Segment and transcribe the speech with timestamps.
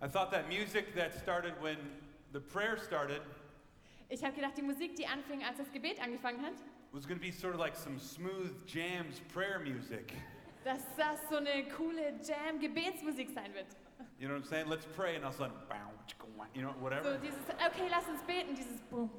[0.00, 1.76] I thought that music that started when
[2.32, 3.20] the prayer started
[4.10, 6.54] Ich habe gedacht, die Musik, die anfing, als das Gebet angefangen hat,
[6.92, 10.12] was going to be sort of like some smooth jams prayer music.
[10.64, 13.66] dass das so eine coole Jam-Gebetsmusik sein wird.
[14.18, 14.68] You know what I'm saying?
[14.68, 15.76] Let's pray, and all of a sudden, bow,
[16.06, 17.18] chicka, wah, you know, So whatever.
[17.18, 19.10] dieses, okay, lass uns beten, dieses Boom.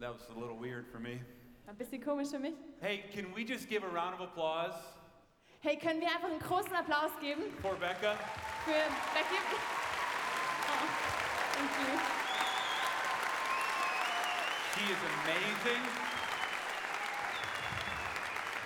[0.00, 1.20] That was a little weird for me.
[1.66, 2.54] War ein bisschen komisch für mich.
[2.80, 4.74] Hey, can we just give a round of applause
[5.60, 8.14] Hey, können wir einfach einen großen Applaus geben for Becca?
[8.64, 8.72] für
[9.14, 9.75] Becky?
[11.56, 11.92] Thank you.
[14.76, 15.82] She is amazing.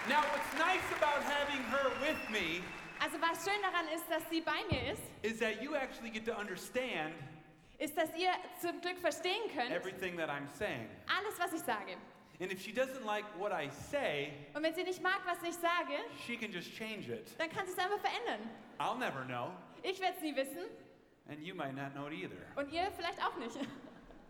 [0.09, 2.63] Now, what's nice about having her with me
[3.01, 6.25] Also was schön daran ist, dass sie bei mir ist, is that you actually get
[6.27, 7.15] to understand
[7.79, 8.31] ist, dass ihr
[8.61, 10.87] zum Glück verstehen könnt, everything that I'm saying.
[11.07, 11.97] alles, was ich sage.
[12.41, 15.55] And if she doesn't like what I say, Und wenn sie nicht mag, was ich
[15.55, 17.29] sage, she can just change it.
[17.39, 18.51] dann kann sie es einfach verändern.
[18.79, 19.53] I'll never know,
[19.83, 20.67] Ich werde es nie wissen
[21.31, 22.43] and you might not know it either.
[22.57, 23.57] und ihr vielleicht auch nicht.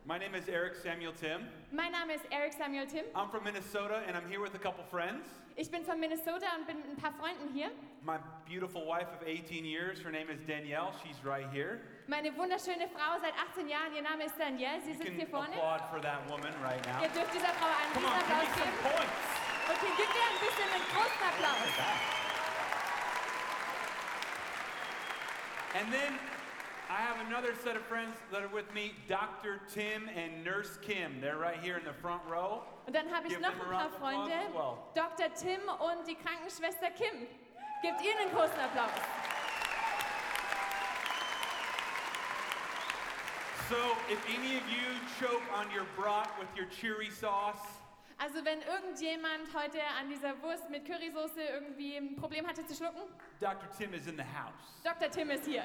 [0.07, 1.47] My name is Eric Samuel Tim.
[1.71, 3.05] Mein Name ist Eric Samuel Tim.
[3.15, 5.29] I'm from Minnesota, and I'm here with a couple friends.
[5.57, 7.69] Ich bin von Minnesota und bin mit ein paar Freunden hier.
[8.03, 8.17] My
[8.49, 10.93] beautiful wife of 18 years, her name is Danielle.
[11.05, 11.81] She's right here.
[12.07, 15.53] Meine wunderschöne Frau seit 18 Jahren, ihr Name ist Danielle, sie You sitzt hier vorne.
[15.55, 17.03] applaud for that woman right now.
[17.03, 18.83] Ihr dürft dieser Frau einen Come on, give me some geben.
[18.83, 19.29] points.
[19.69, 21.69] Okay, gib ihr ein bisschen einen großen Applaus.
[25.77, 26.19] And then
[26.91, 29.61] I have another set of friends that are with me, Dr.
[29.73, 31.21] Tim and Nurse Kim.
[31.21, 32.63] They're right here in the front row.
[32.89, 34.79] Und dann habe ich Give noch them ein paar Freunde, well.
[34.93, 35.29] Dr.
[35.37, 37.29] Tim und die Krankenschwester Kim.
[37.83, 38.91] Gebt ihnen einen großen Applaus.
[43.69, 43.77] So
[44.11, 47.80] if any of you choke on your brat with your cheery sauce,
[48.23, 53.01] Also wenn irgendjemand heute an dieser Wurst mit Currysoße irgendwie ein Problem hatte zu schlucken,
[53.41, 53.71] Dr.
[53.79, 54.83] Tim is in the house.
[54.85, 55.11] Dr.
[55.11, 55.63] Tim ist hier.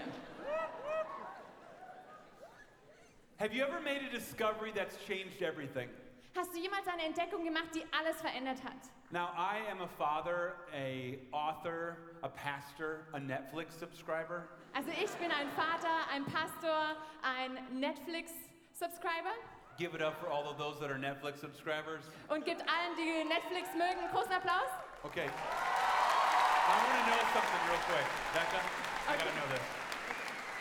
[3.38, 5.90] Have you ever made a discovery that's changed everything?
[6.34, 8.90] Hast du jemals eine Entdeckung gemacht, die alles verändert hat?
[9.12, 14.48] Now, I am a father, a author, a pastor, a Netflix subscriber.
[14.74, 19.34] Also ich bin ein Vater, ein Pastor, ein Netflix-Subscriber
[19.78, 22.04] Give it up for all of those that are Netflix subscribers.
[22.30, 24.72] und gibt allen, die Netflix mögen, einen großen Applaus.
[25.04, 25.28] Okay.
[25.28, 28.08] I want to know something real quick.
[28.34, 28.62] Becca,
[29.10, 29.62] I gotta know this.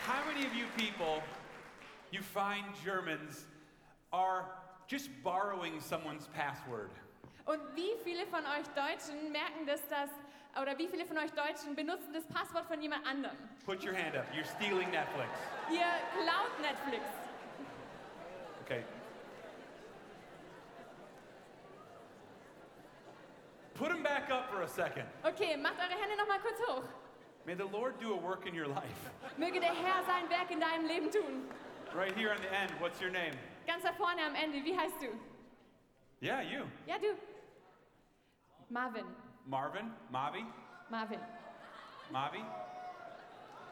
[0.05, 1.23] How many of you people,
[2.11, 3.45] you find Germans,
[4.11, 4.45] are
[4.87, 6.91] just borrowing someone's password?
[7.45, 10.09] Und wie viele von euch Deutschen merken das, dass,
[10.61, 13.37] oder wie viele von euch Deutschen benutzen das Passwort von jemand anderem?
[13.65, 14.25] Put your hand up.
[14.33, 15.29] You're stealing Netflix.
[15.71, 17.03] Ihr klaut Netflix.
[18.65, 18.83] Okay.
[23.75, 25.03] Put them back up for a second.
[25.25, 26.83] Okay, macht eure Hände noch mal kurz hoch.
[27.45, 29.11] May the Lord do a work in your life.
[29.37, 31.43] Möge der Herr sein Werk in deinem Leben tun.
[31.93, 33.33] Right here on the end, what's your name?
[33.67, 35.07] Ganz da vorne am Ende, wie heißt du?
[36.21, 36.63] Yeah, you.
[36.87, 37.15] Ja, du.
[38.69, 39.05] Marvin.
[39.45, 39.91] Marvin?
[40.09, 40.45] Mavi?
[40.89, 41.19] Marvin.
[42.11, 42.43] Mavi?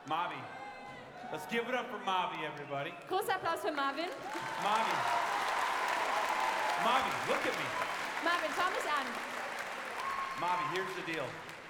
[0.07, 0.37] Mavi.
[1.31, 2.93] Let's give it up for Mavi, everybody.
[3.09, 4.09] Großer Applaus für Marvin.
[4.61, 4.95] Mavi.
[6.83, 7.67] Mavi, look at me.
[8.23, 9.07] Marvin, schau mich an.
[10.43, 11.25] Mavi, here's the deal.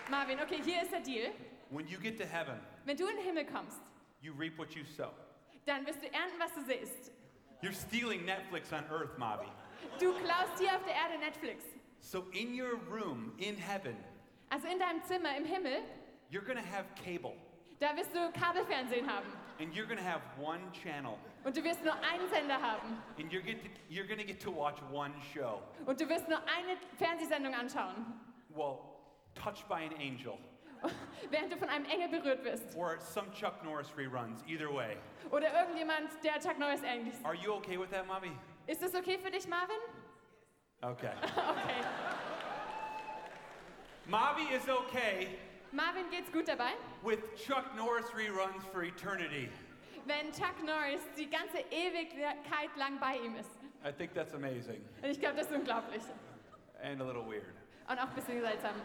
[0.09, 1.31] Marvin, okay, hier ist der Deal.
[1.69, 3.78] When you get to heaven, Wenn du in den Himmel kommst,
[4.22, 5.11] you reap what you sow.
[5.67, 7.12] dann wirst du ernten, was du siehst.
[7.62, 9.45] You're stealing Netflix on earth, Mavi.
[10.00, 11.63] Du klaust hier auf der Erde Netflix.
[12.00, 13.95] So in your room, in heaven,
[14.50, 15.83] Also in deinem Zimmer im Himmel,
[16.31, 17.33] you're gonna have cable.
[17.79, 19.28] da wirst du Kabelfernsehen haben.
[19.59, 21.17] And you're gonna have one channel.
[21.44, 22.97] Und du wirst nur einen Sender haben.
[23.19, 25.62] And you're, get to, you're gonna get to watch one show.
[25.85, 27.94] Und du wirst nur eine Fernsehsendung anschauen,
[28.56, 28.80] Well,
[29.36, 30.38] touched by an angel.
[31.31, 32.75] während du von einem Engel berührt wirst.
[32.75, 34.97] Or some Chuck Norris reruns, either way.
[35.31, 37.13] Oder irgendjemand, der Chuck Norris ähnlich.
[37.24, 38.31] Are you okay with that, Mavi?
[38.68, 39.78] Ist das okay für dich, Marvin?
[40.81, 41.13] Okay.
[41.24, 41.86] Okay.
[44.09, 45.30] Mavi is okay
[45.72, 46.74] Marvin geht's gut dabei?
[47.03, 49.50] with Chuck Norris reruns for eternity.
[50.06, 53.50] Wenn Chuck Norris die ganze Ewigkeit lang bei ihm ist.
[53.86, 56.04] I think that's amazing Und ich glaube, das ist unglaublich.
[56.83, 57.56] and a little weird.
[57.88, 58.75] Ein bisschen seltsam.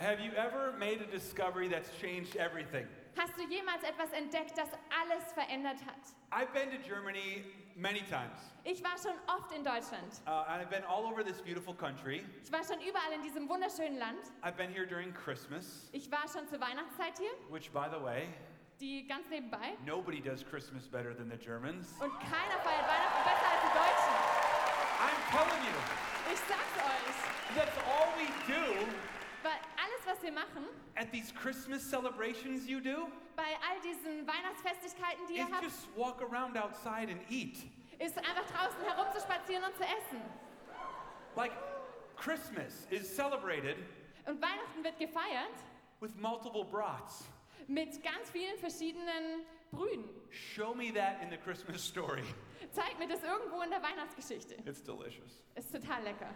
[0.00, 2.86] Have you ever made a discovery that's changed everything?
[3.16, 5.98] Hast du jemals etwas entdeckt, das alles verändert hat?
[6.30, 7.42] I've been to Germany
[7.74, 10.20] many times, Ich war schon oft in Deutschland.
[10.28, 12.22] uh, and I've been all over this beautiful country.
[12.44, 14.18] Ich war schon überall in diesem wunderschönen Land.
[14.44, 18.28] I've been here during Christmas, Ich war schon zur Weihnachtszeit hier, which, by the way,
[18.80, 19.74] die ganz nebenbei.
[19.84, 21.88] nobody does Christmas better than the Germans.
[22.00, 24.14] Und keiner feiert Weihnachten besser als die Deutschen.
[25.00, 25.76] I'm telling you,
[26.32, 27.54] Ich sag's euch.
[27.54, 28.86] that's all we do
[29.42, 30.64] Weil alles, was wir machen,
[30.96, 35.86] at these Christmas celebrations you do, bei all diesen Weihnachtsfestigkeiten, die is ihr habt, just
[35.96, 37.56] walk around outside and eat.
[38.00, 40.20] ist einfach draußen herumzuspazieren und zu essen.
[41.36, 41.52] Like,
[42.16, 43.76] Christmas is celebrated
[44.26, 45.54] Und Weihnachten wird gefeiert
[46.00, 47.24] with multiple brats.
[47.68, 50.04] mit ganz vielen verschiedenen Brühen.
[50.30, 52.22] Show me that in the Christmas story.
[52.72, 54.54] Zeig mir das irgendwo in der Weihnachtsgeschichte.
[54.66, 55.42] It's delicious.
[55.56, 56.32] Ist total lecker.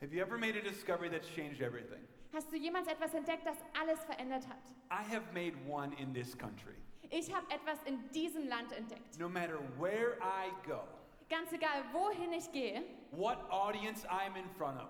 [0.00, 2.00] Have you ever made a discovery that's changed everything?
[2.32, 4.58] Hast du jemals etwas entdeckt, das alles verändert hat?
[4.90, 6.76] I have made one in this country.
[7.10, 9.18] Ich habe etwas in diesem Land entdeckt.
[9.18, 10.82] No matter where I go,
[11.28, 14.88] Ganz egal, wohin ich gehe, what audience I'm in front of,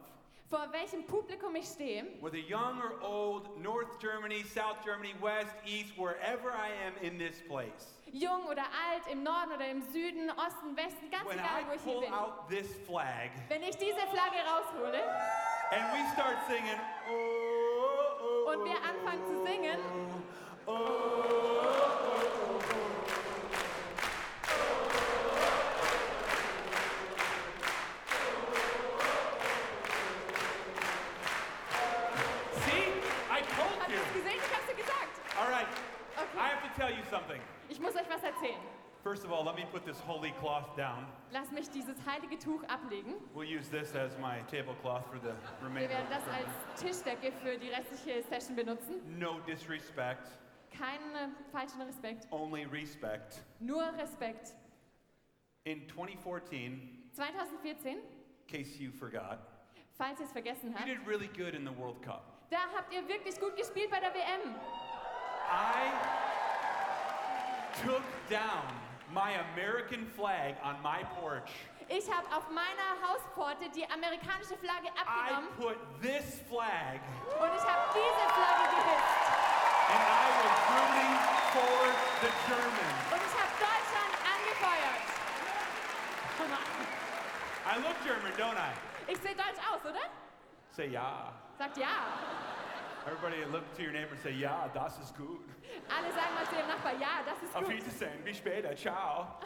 [0.51, 5.97] vor welchem Publikum ich stehe, whether young or old, North Germany, South Germany, West, East,
[5.97, 10.77] wherever I am in this place, jung oder alt, im Norden oder im Süden, Osten,
[10.77, 12.13] Westen, ganz when egal, I wo ich hier bin.
[12.15, 15.03] out this flag Wenn ich diese Flagge raushole
[15.73, 16.79] and we start singing,
[17.11, 19.79] oh, oh, und wir anfangen zu singen,
[20.67, 21.86] see,
[39.77, 41.05] put this holy cloth down.
[41.33, 43.15] Lass mich dieses heilige Tuch ablegen.
[43.35, 46.81] We'll use this as my tablecloth for the Wir remainder werden of das als.
[46.83, 48.95] Tischdecke für die restliche Session benutzen.
[49.19, 50.29] No disrespect,
[50.71, 53.43] Keinen falschen Respekt, only respect.
[53.61, 54.55] nur Respekt.
[55.65, 58.01] In 2014, 2014, in
[58.47, 59.41] case you forgot,
[59.99, 62.49] falls ihr es vergessen you habt, did really good in the World Cup.
[62.51, 64.55] da habt ihr wirklich gut gespielt bei der WM.
[65.51, 65.93] I
[67.85, 71.51] took down my American flag on my porch.
[71.89, 76.99] Ich habe auf meiner Hauspforte die amerikanische Flagge I abgenommen put this flag
[77.39, 79.15] und ich habe diese Flagge gehisst.
[79.87, 81.15] and I was rooting
[81.55, 81.79] for
[82.23, 83.03] the Germans.
[83.15, 85.07] Und ich habe Deutschland angefeuert.
[87.67, 88.73] I look German, don't I?
[89.13, 90.11] Ich sehe deutsch aus, oder?
[90.73, 91.33] Say ja.
[91.59, 91.87] Sagt ja.
[93.07, 95.49] Everybody look to your neighbor and say, ja, das ist gut.
[95.89, 97.73] Alle sagen mal zu ihrem Nachbar, ja, das ist Auf gut.
[97.75, 99.39] Wiedersehen, bis später, ciao.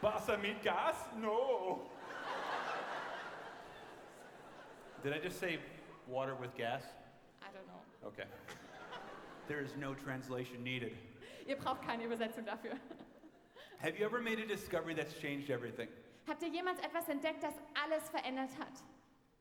[0.00, 0.96] Wasser mit Gas?
[1.20, 1.82] No.
[5.02, 5.58] Did I just say
[6.06, 6.82] water with gas?
[7.42, 8.08] I don't know.
[8.08, 8.24] Okay.
[9.48, 10.92] There is no translation needed.
[11.46, 12.78] Ihr braucht keine Übersetzung dafür.
[13.80, 15.88] Have you ever made a discovery that's changed everything?
[16.28, 18.80] Habt ihr jemals etwas entdeckt, das alles verändert hat?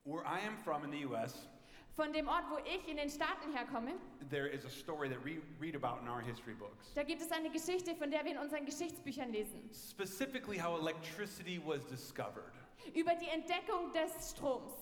[0.03, 1.47] Where I am from in the US,
[1.95, 3.91] Von dem Ort, wo ich in den Staaten herkomme,
[4.29, 6.93] there is a story that we read about in our history books.
[6.95, 9.69] da gibt es eine Geschichte, von der wir in unseren Geschichtsbüchern lesen.
[9.73, 12.53] Specifically, how electricity was discovered.
[12.95, 14.73] Über die Entdeckung des Stroms.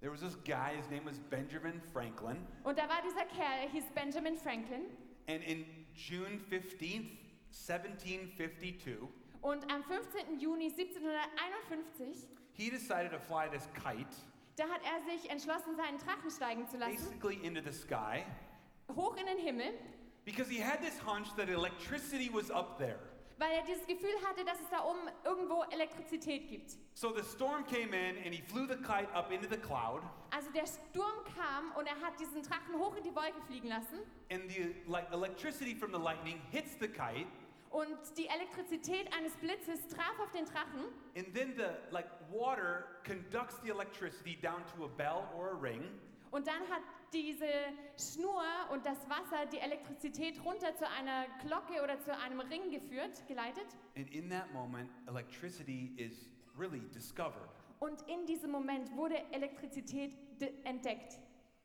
[0.00, 3.70] There was this guy, his name was Benjamin Franklin, Und da war dieser Kerl, er
[3.70, 4.82] hieß Benjamin Franklin.
[5.28, 5.64] and in
[5.94, 7.08] June 15th,
[7.50, 8.98] 1752,
[9.40, 10.38] Und am 15.
[10.38, 14.14] Juni 1751, he decided to fly this kite
[14.56, 18.24] da hat er sich entschlossen, seinen Drachen steigen zu lassen, basically into the sky.
[18.94, 19.72] Hoch in den Himmel,
[20.24, 22.98] because he had this hunch that electricity was up there.
[23.36, 26.76] weil er dieses Gefühl hatte, dass es da oben irgendwo Elektrizität gibt.
[26.94, 30.02] So the storm came in and he flew the kite up into the cloud.
[30.30, 33.98] Also der Sturm kam und er hat diesen Drachen hoch in die Wolke fliegen lassen.
[34.30, 34.74] And the
[35.12, 37.26] electricity from the lightning hits the kite
[37.74, 40.84] und die Elektrizität eines Blitzes traf auf den Drachen
[41.16, 45.82] and then the like water conducts the electricity down to a bell or a ring
[46.30, 47.48] und dann hat diese
[47.98, 53.26] Schnur und das Wasser die Elektrizität runter zu einer Glocke oder zu einem Ring geführt,
[53.28, 53.66] geleitet.
[53.96, 56.28] and in that moment electricity is
[56.58, 57.48] really discovered.
[57.80, 61.18] Und in diesem Moment wurde Elektrizität de- entdeckt.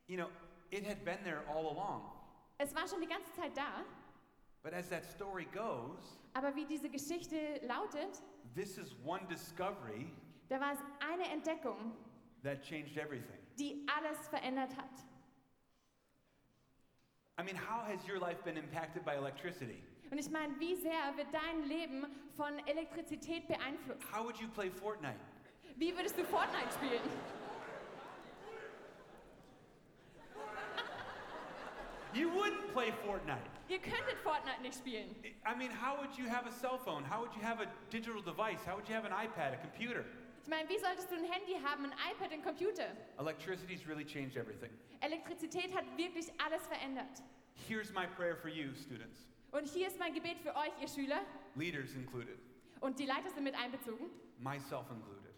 [0.06, 0.28] You know,
[0.70, 2.02] it had been there all along.
[2.58, 3.82] Es war schon die ganze Zeit da,
[4.62, 8.20] But as that story goes, aber wie diese Geschichte lautet,
[8.54, 10.12] this is one discovery
[10.48, 11.92] da war es eine Entdeckung,
[12.42, 13.38] that changed everything.
[13.58, 14.90] die alles verändert hat.
[17.38, 19.82] I mean, how has your life been impacted by electricity?
[20.10, 22.04] Und ich meine, wie sehr wird dein Leben
[22.36, 24.02] von Elektrizität beeinflusst?
[24.12, 25.20] How would you play Fortnite?
[25.76, 27.00] Wie würdest du Fortnite spielen?
[32.12, 33.49] You wouldn't play Fortnite.
[33.70, 35.14] Ihr könntet Fortnite nicht spielen.
[35.46, 37.04] I mean, how would you have a cell phone?
[37.08, 38.58] How would you have a digital device?
[38.66, 40.04] How would you have an iPad, a computer?
[40.42, 42.88] Ich meine, wie solltest du ein Handy haben, ein iPad, ein Computer?
[43.18, 44.70] Electricity's really changed everything.
[45.00, 47.22] Elektrizität hat wirklich alles verändert.
[47.68, 49.20] Here's my prayer for you, students,
[49.52, 51.20] Und hier ist mein Gebet für euch, ihr Schüler.
[51.54, 52.38] leaders included,
[52.80, 54.10] Und die Leiter sind mit einbezogen.
[54.38, 55.30] myself included.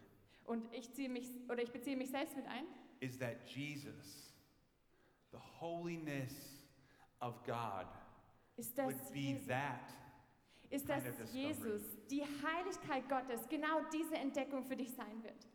[0.47, 2.65] Und ich ziehe mich oder ich beziehe mich selbst mit ein.
[3.01, 4.33] is that Jesus,
[5.33, 6.33] the holiness
[7.21, 7.87] of God,
[8.57, 9.81] ist, dass, would be Jesus, that.
[10.71, 11.33] ist, dass.
[11.33, 15.47] Jesus, die Heiligkeit Gottes, genau diese Entdeckung für dich sein wird.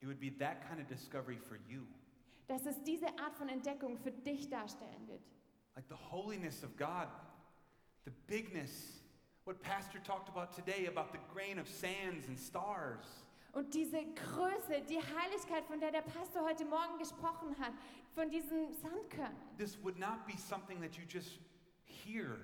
[0.00, 1.86] It would be that kind of discovery for you.
[2.48, 5.22] Dass es diese Art von Entdeckung für dich darstellen wird.
[5.76, 7.08] Like the holiness of God,
[8.04, 9.02] the bigness,
[9.44, 13.24] what Pastor talked about today about the grain of sands and stars.
[13.52, 17.74] Und diese Größe, die Heiligkeit, von der der Pastor heute Morgen gesprochen hat,
[18.14, 21.38] von diesen Sandkörnern, This would not be something that you just
[22.06, 22.38] hear,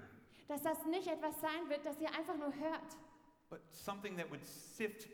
[0.48, 2.96] dass das nicht etwas sein wird, das ihr einfach nur hört,
[3.50, 5.08] but something that would sift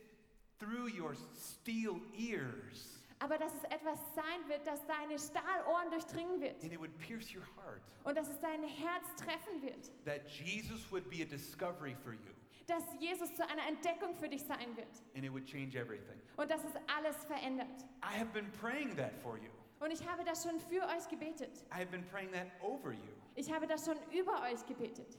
[0.59, 6.63] through your steel ears aber dass es etwas sein wird, das deine Stahlohren durchdringen wird
[6.63, 7.83] and it would pierce your heart.
[8.05, 12.31] und dass es dein Herz treffen wird, That Jesus would be a discovery for you
[12.67, 16.21] dass Jesus zu einer Entdeckung für dich sein wird and it would change everything.
[16.37, 17.85] und dass es alles verändert.
[18.03, 19.51] I have been praying that for you.
[19.81, 21.65] Und ich habe das schon für euch gebetet.
[21.71, 25.19] I have been praying that over you Ich habe das schon über euch gebetet,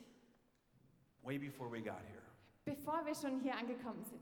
[1.23, 2.21] way before we got here.
[2.65, 4.21] bevor wir schon hier angekommen sind.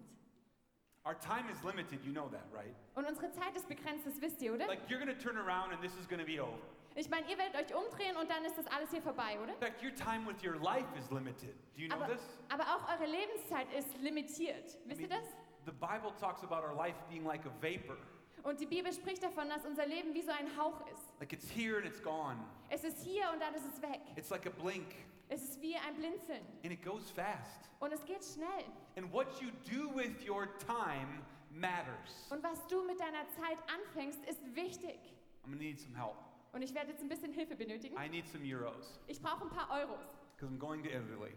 [1.05, 2.73] Our time is limited, you know that, right?
[2.95, 4.67] Und unsere Zeit ist begrenzt, das wisst ihr, oder?
[4.67, 6.57] Like you're going to turn around and this is going to be over.
[6.95, 9.51] Ich meine, ihr werdet euch umdrehen und dann ist das alles hier vorbei, oder?
[9.53, 11.55] In fact, your time with your life is limited.
[11.75, 12.21] Do you know Aber, this?
[12.49, 14.77] aber auch eure Lebenszeit ist limitiert.
[14.85, 15.25] Wisst ihr das?
[15.65, 17.97] The Bible talks about our life being like a vapor.
[18.43, 21.01] Und die Bibel spricht davon, dass unser Leben wie so ein Hauch ist.
[21.19, 22.37] Like it's here and it's gone.
[22.69, 24.01] Es ist hier und dann ist es weg.
[24.17, 24.85] It's like a blink
[25.29, 26.41] Es ist wie ein Blinzeln.
[26.63, 27.69] and it goes fast.
[27.79, 28.65] Und es geht schnell.
[28.97, 31.21] And what you do with your time
[31.51, 32.29] matters.
[32.31, 34.99] Und was du mit deiner Zeit anfängst, ist wichtig.
[35.45, 36.15] I'm to need some help.
[36.51, 37.95] Und ich werde jetzt ein bisschen Hilfe benötigen.
[37.97, 41.33] I need some euros Ich brauche ein paar Euros, because I'm going to Italy.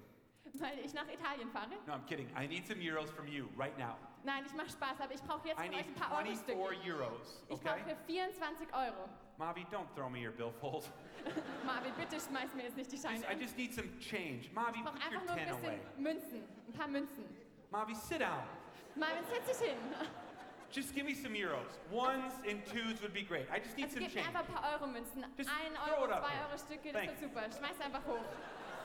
[0.54, 1.70] weil ich nach Italien fahre.
[1.86, 2.28] No, I'm kidding.
[2.36, 3.96] I need some euros from you right now.
[4.26, 6.98] Nein, ich mache Spaß, aber ich brauche jetzt I von euch ein paar 24 Euro-Stücke.
[6.98, 7.80] euros, Ich okay?
[7.86, 9.08] brauche 24 Euro.
[9.38, 10.90] Mavi, don't throw me your billfold.
[11.64, 13.24] Marvin, bitte schmeiß mir jetzt nicht die Scheine.
[13.30, 14.50] I just need some change.
[14.52, 15.78] Mavi, Ich brauche put your einfach nur 10 ein away.
[15.78, 17.24] bisschen Münzen, ein paar Münzen.
[17.70, 18.42] Mavi, sit down.
[18.96, 19.78] Marvin, setz dich hin.
[20.72, 21.78] Just give me some euros.
[21.92, 23.46] Ones and twos would be great.
[23.48, 24.26] I just need Also some gib mir change.
[24.26, 25.24] einfach ein paar Euro-Münzen.
[25.38, 26.46] Just Ein throw Euro, it up zwei here.
[26.50, 27.20] Euro Stücke, das Thanks.
[27.22, 27.42] wird super.
[27.58, 28.24] Schmeiß einfach hoch.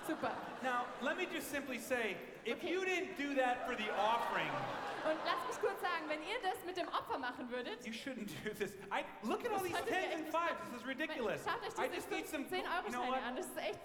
[0.06, 0.32] Super.
[0.62, 2.70] Now, let me just simply say if Okay.
[2.74, 4.52] you didn't do that for the offering,
[5.04, 8.30] Und lass mich kurz sagen, wenn ihr das mit dem Opfer machen würdet, you shouldn't
[8.44, 8.72] do this.
[8.92, 10.60] I look at all these tens and fives.
[10.72, 11.42] This is ridiculous.
[11.44, 12.46] schaut euch I diese just need some.
[12.46, 13.36] 10 Euro You know Scheine an.
[13.36, 13.80] Das ist echt.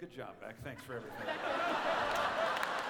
[0.00, 0.56] Good job, Beck.
[0.62, 1.26] Thanks for everything.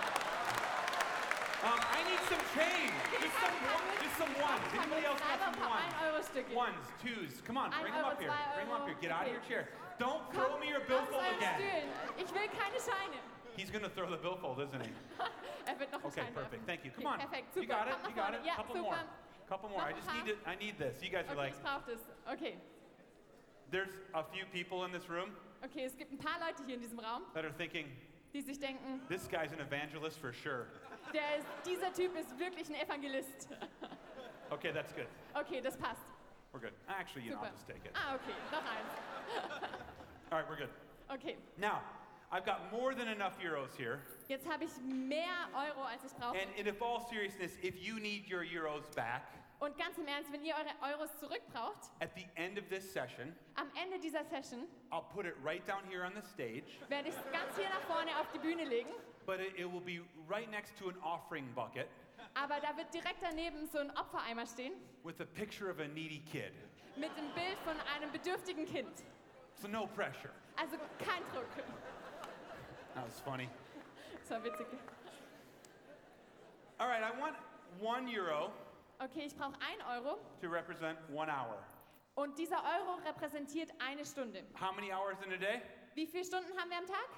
[1.64, 2.92] Um, I need some change.
[3.24, 4.60] Just some, one, just some ones.
[4.76, 6.52] Anybody else got some ones?
[6.52, 7.40] Ones, twos.
[7.40, 8.28] Come on, bring them up here.
[8.52, 8.96] Bring them up here.
[9.00, 9.68] Get out of your chair.
[9.98, 11.88] Don't throw me your billfold again.
[12.20, 13.16] Ich will keine Scheine.
[13.56, 14.90] He's gonna throw the billfold, isn't he?
[15.66, 16.52] Er wird noch einen Okay, perfect.
[16.52, 16.66] werfen.
[16.66, 16.90] Thank you.
[16.90, 17.18] Come on.
[17.18, 17.94] Perfekt, You got it.
[17.94, 18.36] Komm nach You got vorne.
[18.40, 18.44] it.
[18.46, 18.82] Ja, Couple super.
[18.82, 18.98] more.
[19.48, 19.80] Couple more.
[19.80, 20.16] Noch I ein just paar?
[20.24, 20.38] need it.
[20.46, 21.02] I need this.
[21.02, 22.00] You guys are Okay, like, ich brauche das.
[22.32, 22.58] Okay.
[23.70, 25.30] there's a few people in this room
[25.64, 27.86] Okay, es gibt ein paar Leute hier in diesem Raum, that are thinking,
[28.34, 30.66] die sich denken, this guy's an evangelist for sure.
[31.14, 33.48] der ist, dieser Typ ist wirklich ein Evangelist.
[34.50, 35.06] Okay, that's good.
[35.34, 36.02] Okay, das passt.
[36.52, 36.74] We're good.
[36.86, 37.46] Actually, you know, Super.
[37.48, 37.92] I'll just take it.
[37.94, 38.92] Ah, okay, noch eins.
[40.30, 40.68] All right, we're good.
[41.10, 41.80] Okay, Now,
[42.34, 44.00] I've got more than enough euros here.
[44.28, 46.36] jetzt habe ich mehr Euro, als ich brauche.
[46.36, 49.22] And in all seriousness, if you need your euros back
[49.60, 53.36] Und ganz im Ernst, wenn ihr eure Euros zurückbraucht, at the end of this session,
[53.54, 57.14] am Ende dieser Session I'll put it right down here on the stage, werde ich
[57.14, 58.90] es ganz hier nach vorne auf die Bühne legen.
[59.24, 61.86] but it, it will be right next to an offering bucket
[62.34, 64.72] Aber da wird direkt daneben so ein Opfereimer stehen
[65.04, 66.52] with a picture of a needy kid.
[66.96, 69.04] mit dem Bild von einem bedürftigen Kind.
[69.54, 70.32] So no pressure.
[70.56, 71.46] Also kein Druck.
[73.14, 73.48] Was funny.
[74.28, 74.66] War witzig.
[76.80, 77.36] All right, I want
[77.80, 78.50] one euro
[79.00, 81.58] Okay, ich brauche ein Euro to represent one hour.
[82.16, 84.42] und dieser Euro repräsentiert eine Stunde.
[84.54, 85.62] How many hours in a day?
[85.94, 87.08] Wie viele Stunden haben wir am Tag?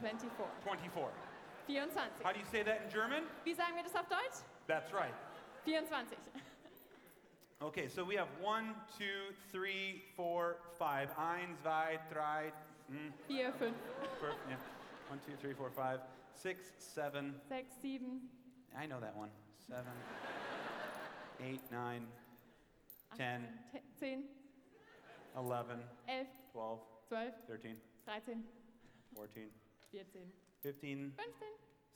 [0.00, 0.30] 24.
[0.64, 1.12] 24.
[1.66, 2.24] 24.
[2.24, 3.24] How do you say that in German?
[3.44, 4.44] Wie sagen wir das auf Deutsch?
[4.66, 5.12] That's right.
[5.64, 6.16] 24.
[7.60, 11.10] Okay, so we have one, two, three, four, five.
[11.18, 12.52] Eins, zwei, drei.
[12.92, 13.58] 4, 5,
[14.20, 14.38] perfect.
[14.48, 14.56] Yeah.
[15.08, 16.00] One, two, three, four, five,
[16.34, 17.34] six, seven.
[17.48, 18.20] 6, 7,
[18.76, 19.30] I know that one.
[19.68, 19.92] Seven,
[21.40, 22.06] eight, nine,
[23.16, 23.46] 10,
[24.00, 24.24] 10,
[25.36, 28.42] 11, 11, 12, 12, 13, 13,
[29.14, 29.48] 14,
[29.92, 31.12] 14, 15,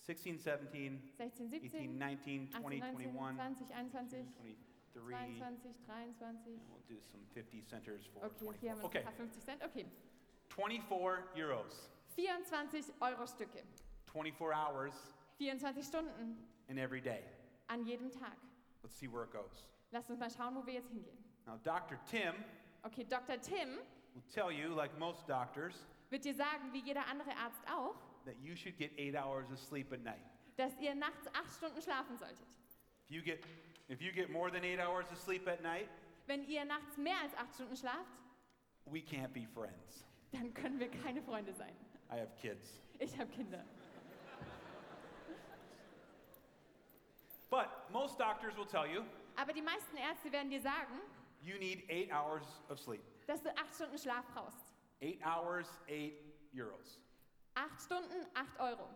[0.06, 4.56] 15, 16, 17, 16, 18, 17, 19, 20, 18, 19, 21, 20, 21, 23.
[4.96, 6.56] 22, 23.
[6.56, 8.80] And we'll do some 50 centers for Okay, hier haben 24.
[8.80, 9.62] wir noch Okay, ein paar 50 Cent.
[9.64, 9.84] Okay.
[10.48, 13.62] 24 euros, 24 Euro Stücke.
[14.12, 14.94] 24 hours
[15.38, 16.36] 24 Stunden
[16.68, 17.22] in every day.
[17.68, 18.36] an jedem Tag.
[18.82, 19.66] Let's see where it goes.
[19.92, 21.16] Lasst uns mal schauen, wo wir jetzt hingehen.
[21.46, 21.98] Now, Dr.
[22.10, 22.34] Tim
[22.84, 23.36] Okay, Dr.
[23.40, 23.78] Tim
[24.14, 25.74] will tell you, like most doctors,
[26.10, 29.58] wird dir sagen, wie jeder andere Arzt auch, that you should get eight hours of
[29.58, 30.20] sleep at night.
[30.56, 32.46] dass ihr nachts acht Stunden schlafen solltet.
[33.04, 33.44] If you get,
[33.88, 35.88] if you get more than eight hours of sleep at night,
[36.26, 38.06] Wenn ihr nachts mehr als acht Stunden schlaft,
[38.86, 40.06] we can't be friends.
[40.32, 41.74] Dann können wir keine Freunde sein.
[42.10, 42.80] I have kids.
[42.98, 43.64] Ich habe Kinder.
[47.50, 49.02] But most doctors will tell you
[49.36, 51.00] Aber die meisten Ärzte werden dir sagen,
[51.42, 53.02] you need eight hours of sleep.
[53.26, 54.74] dass du acht Stunden Schlaf brauchst.
[55.00, 56.14] Eight hours, eight
[56.54, 56.98] euros.
[57.54, 58.88] Acht Stunden, acht Euro.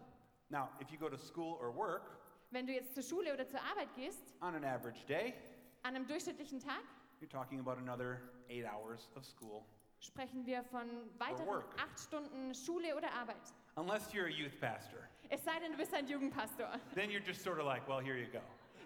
[0.49, 2.19] Now, if you go to school or work
[2.51, 5.35] Wenn du jetzt zur Schule oder zur Arbeit gehst, on an average day,
[5.83, 6.83] an einem durchschnittlichen Tag,
[7.21, 9.65] you're talking about another eight hours of school.
[10.01, 10.89] Sprechen wir von
[11.19, 13.55] weiteren acht Stunden Schule oder Arbeit.
[13.77, 14.99] Unless you're a youth pastor.
[15.29, 16.69] Es sei denn, du bist ein Jugendpastor.
[16.95, 18.41] Then you're just sort of like, well, here you go.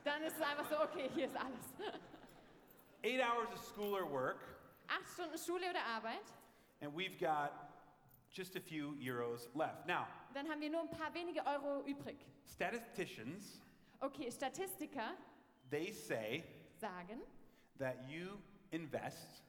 [0.05, 1.95] Dann ist es einfach so, okay, hier ist alles.
[3.03, 4.39] Eight hours of school or work,
[4.89, 6.25] Acht Stunden Schule oder Arbeit,
[6.83, 7.53] and we've got
[8.31, 9.87] just a few euros left.
[9.87, 12.17] Now, dann haben wir nur ein paar wenige Euro übrig.
[12.47, 13.61] statisticians,
[14.01, 15.15] Okay, Statistiker
[15.71, 16.45] they say
[16.79, 17.23] sagen,
[17.79, 18.39] that you
[18.73, 19.43] invest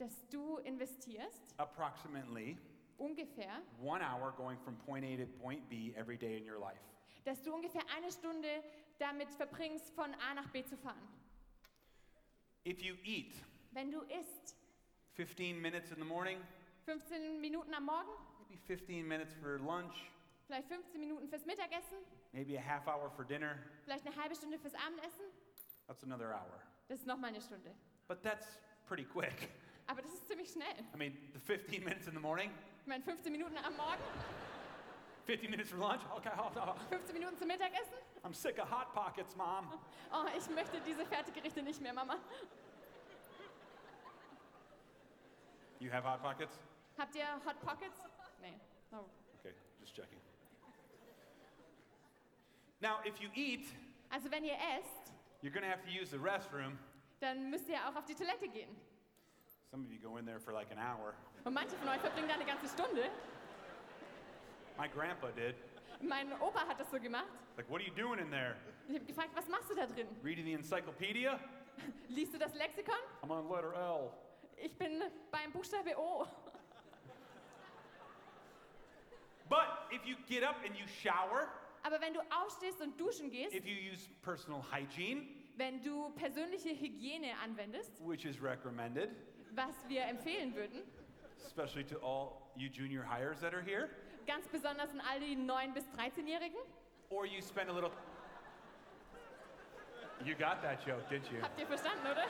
[0.00, 2.56] dass du investierst approximately
[2.98, 6.80] ungefähr, one hour going from point A to point B every day in your life.
[7.24, 8.48] dass du ungefähr eine Stunde
[8.98, 11.06] damit verbringst, von A nach B zu fahren.
[12.66, 13.34] If you eat
[13.72, 14.56] Wenn du isst,
[15.14, 16.38] 15 minutes in the morning,
[16.86, 18.08] 15 Minuten am Morgen,
[18.48, 20.10] maybe 15 minutes for lunch,
[20.46, 21.98] vielleicht 15 Minuten fürs Mittagessen,
[22.32, 25.24] maybe a half hour for dinner, vielleicht eine halbe Stunde fürs Abendessen,
[25.86, 26.62] that's another hour.
[26.88, 27.74] das ist nochmal eine Stunde.
[28.08, 29.50] But that's pretty quick.
[29.90, 30.84] Aber das ist ziemlich schnell.
[30.94, 32.50] I mean, the 15 minutes in the morning,
[32.82, 34.00] Ich meine, 15 Minuten am Morgen,
[35.26, 36.00] 15 minutes for lunch.
[36.16, 36.76] Okay, hold on.
[36.88, 37.94] 15 Minuten zum Mittagessen.
[38.22, 39.66] I'm sick of hot pockets, mom.
[40.12, 42.16] Oh, ich möchte diese Fertiggerichte nicht mehr, Mama.
[45.80, 46.56] You have hot pockets?
[46.98, 47.98] Habt ihr Hot Pockets?
[48.42, 48.54] Nee.
[48.92, 49.04] Oh.
[49.38, 50.18] Okay, just checking.
[52.80, 53.66] Now, if you eat,
[54.10, 55.12] Also wenn ihr esst,
[55.42, 56.78] you're going to have to use the restroom.
[57.20, 58.68] dann müsst ihr auch auf die Toilette gehen.
[59.70, 61.14] Some of you go in there for like an hour.
[61.44, 63.08] Und manche von euch verbringen da eine ganze Stunde.
[64.76, 65.54] My grandpa did.
[66.02, 67.28] Mein Opa hat das so gemacht.
[67.56, 68.56] Like, what are you doing in there?
[68.88, 70.08] Ich habe gefragt, was machst du da drin?
[70.24, 71.38] Reading the encyclopedia?
[72.08, 72.98] Liest du das Lexikon?
[73.22, 74.12] I'm on letter L.
[74.56, 76.26] Ich bin beim Buchstabe O.
[79.48, 81.48] But if you get up and you shower,
[81.82, 86.70] Aber wenn du aufstehst und duschen gehst, if you use personal hygiene, wenn du persönliche
[86.70, 89.10] Hygiene anwendest, which is recommended,
[89.54, 90.82] was wir empfehlen würden,
[91.46, 93.88] especially to all you junior hires that are here,
[94.26, 96.60] ganz besonders an all die 9- bis 13-Jährigen,
[97.10, 97.90] or you spend a little.
[100.24, 101.40] You got that joke, didn't you?
[101.40, 102.26] habt ihr verstanden, oder?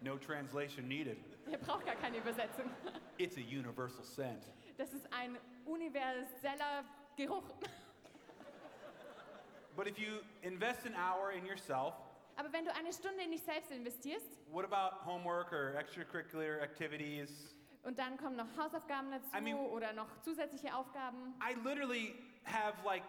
[0.00, 1.18] No translation needed.
[1.50, 2.70] Ihr braucht gar keine Übersetzung.
[3.18, 4.44] It's a universal scent.
[4.76, 6.84] Das ist ein universeller
[7.16, 7.44] Geruch.
[9.76, 11.94] But if you invest an hour in yourself,
[12.38, 17.54] Aber wenn du eine Stunde in dich selbst investierst what about homework or extracurricular activities?
[17.82, 22.74] und dann kommen noch Hausaufgaben dazu I mean- oder noch zusätzliche Aufgaben, I literally have
[22.84, 23.02] like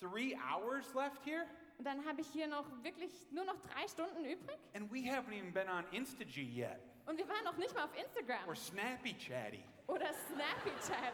[0.00, 1.44] three hours left here,
[1.78, 5.34] und dann habe ich hier noch wirklich nur noch drei Stunden übrig and we haven't
[5.34, 9.12] even been on Instag yet, und wir waren noch nicht mal auf Instagram or Snappy
[9.14, 11.12] Chatty, oder Snappy Chat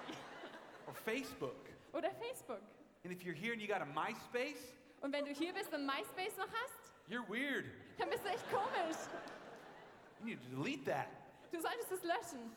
[0.87, 1.67] or Facebook.
[1.93, 2.61] oder Facebook.
[3.05, 4.73] And if you're here and you got a MySpace,
[5.05, 7.67] Und wenn du hier bist und MySpace noch hast, you're weird.
[7.99, 8.97] dann bist du echt komisch.
[10.21, 11.09] You need to delete that.
[11.53, 12.51] Du solltest es löschen.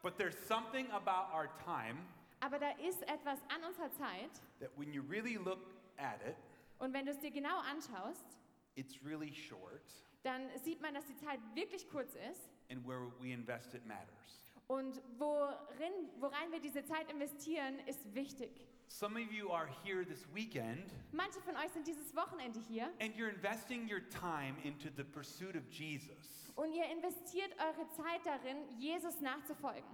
[0.00, 2.06] But there's something about our time
[2.38, 5.66] Aber da ist etwas an unserer Zeit that when you really look
[5.98, 6.36] at it,
[6.78, 8.38] und wenn du es dir genau anschaust,
[8.76, 9.82] it's really short,
[10.22, 14.45] dann sieht man, dass die Zeit wirklich kurz ist and where we invest it matters.
[14.68, 18.50] Und worin, worein wir diese Zeit investieren, ist wichtig.
[18.88, 23.16] Some of you are here this weekend Manche von euch sind dieses Wochenende hier and
[23.16, 26.52] you're investing your time into the pursuit of Jesus.
[26.54, 29.90] und ihr investiert eure Zeit darin, Jesus nachzufolgen.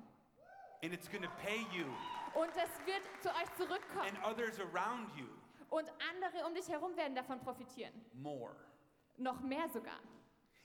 [0.83, 1.87] And it's going to pay you
[2.35, 5.27] Und das wird zu euch zurückkommen and others around you
[5.71, 7.95] und andere um dich herum werden davon profitieren.
[8.15, 8.55] more.
[9.17, 10.01] Noch mehr sogar.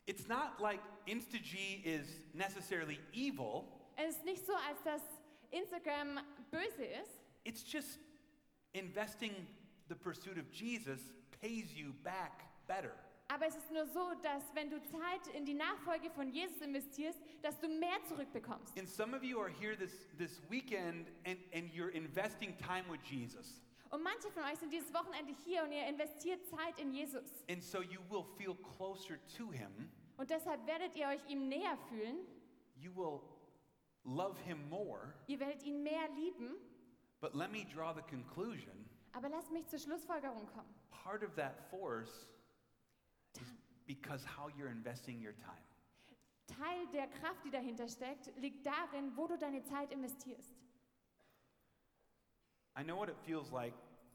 [0.05, 1.53] It's not like Instag
[1.85, 3.65] is necessarily evil,
[3.97, 5.01] Es ist nicht so, als dass
[5.51, 6.19] Instagram
[6.51, 7.21] böse ist.
[7.43, 7.99] it's just
[8.73, 9.31] investing
[9.87, 10.99] the pursuit of Jesus
[11.41, 12.93] pays you back better.
[13.29, 17.19] Aber es ist nur so, dass wenn du Zeit in die Nachfolge von Jesus investierst,
[17.41, 18.77] dass du mehr zurückbekommst.
[18.77, 23.01] And some of you are here this, this weekend and, and you're investing time with
[23.03, 23.61] Jesus.
[23.89, 27.23] Und manche von euch sind dieses Wochenende hier und ihr investiert Zeit in Jesus.
[27.49, 29.89] And so you will feel closer to him.
[30.17, 32.17] Und deshalb werdet ihr euch ihm näher fühlen.
[32.75, 33.21] You will
[34.07, 35.13] love him more.
[35.27, 36.55] Ihr werdet ihn mehr lieben.
[37.19, 40.73] But let me draw the conclusion Aber lasst mich zur Schlussfolgerung kommen.
[41.03, 42.27] part of that force
[43.41, 43.53] is
[43.85, 45.61] because how you're investing your time.
[46.47, 50.55] Teil der Kraft, die dahinter steckt, liegt darin, wo du deine Zeit investierst.
[52.79, 53.73] I know what it feels like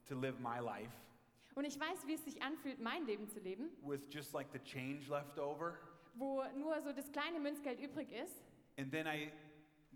[0.09, 0.93] to live my life
[1.55, 4.59] Und ich weiß, wie es sich anfühlt, mein Leben zu leben, with just like the
[4.61, 5.75] change left over,
[6.15, 8.43] wo nur so das kleine Münzgeld übrig ist.
[8.79, 9.31] and then I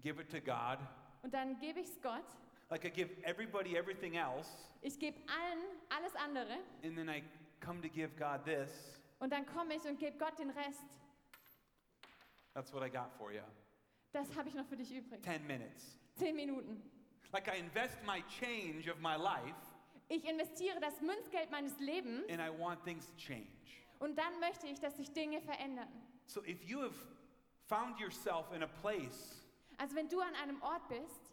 [0.06, 0.78] give it to God.
[1.22, 2.24] Und dann gebe ich es Gott.
[2.70, 4.48] Like I give everybody everything else,
[4.82, 6.58] Ich gebe allen alles andere.
[6.84, 7.22] and then I
[7.60, 9.00] come to give God this.
[9.18, 10.84] Und dann komme ich und gebe Gott den Rest.
[12.54, 13.42] That's what I got for you.
[14.12, 15.22] Das habe ich noch für dich übrig.
[15.22, 15.98] 10 minutes.
[16.14, 16.82] Zehn Minuten.
[17.32, 19.54] Like I invest my change of my life,
[20.08, 23.48] Ich investiere das Münzgeld meines Lebens and I want things to change.
[23.98, 25.88] und dann möchte ich, dass sich Dinge verändern.
[26.26, 26.94] So if you have
[27.66, 29.44] found yourself in a place
[29.78, 31.32] Also wenn du an einem Ort bist,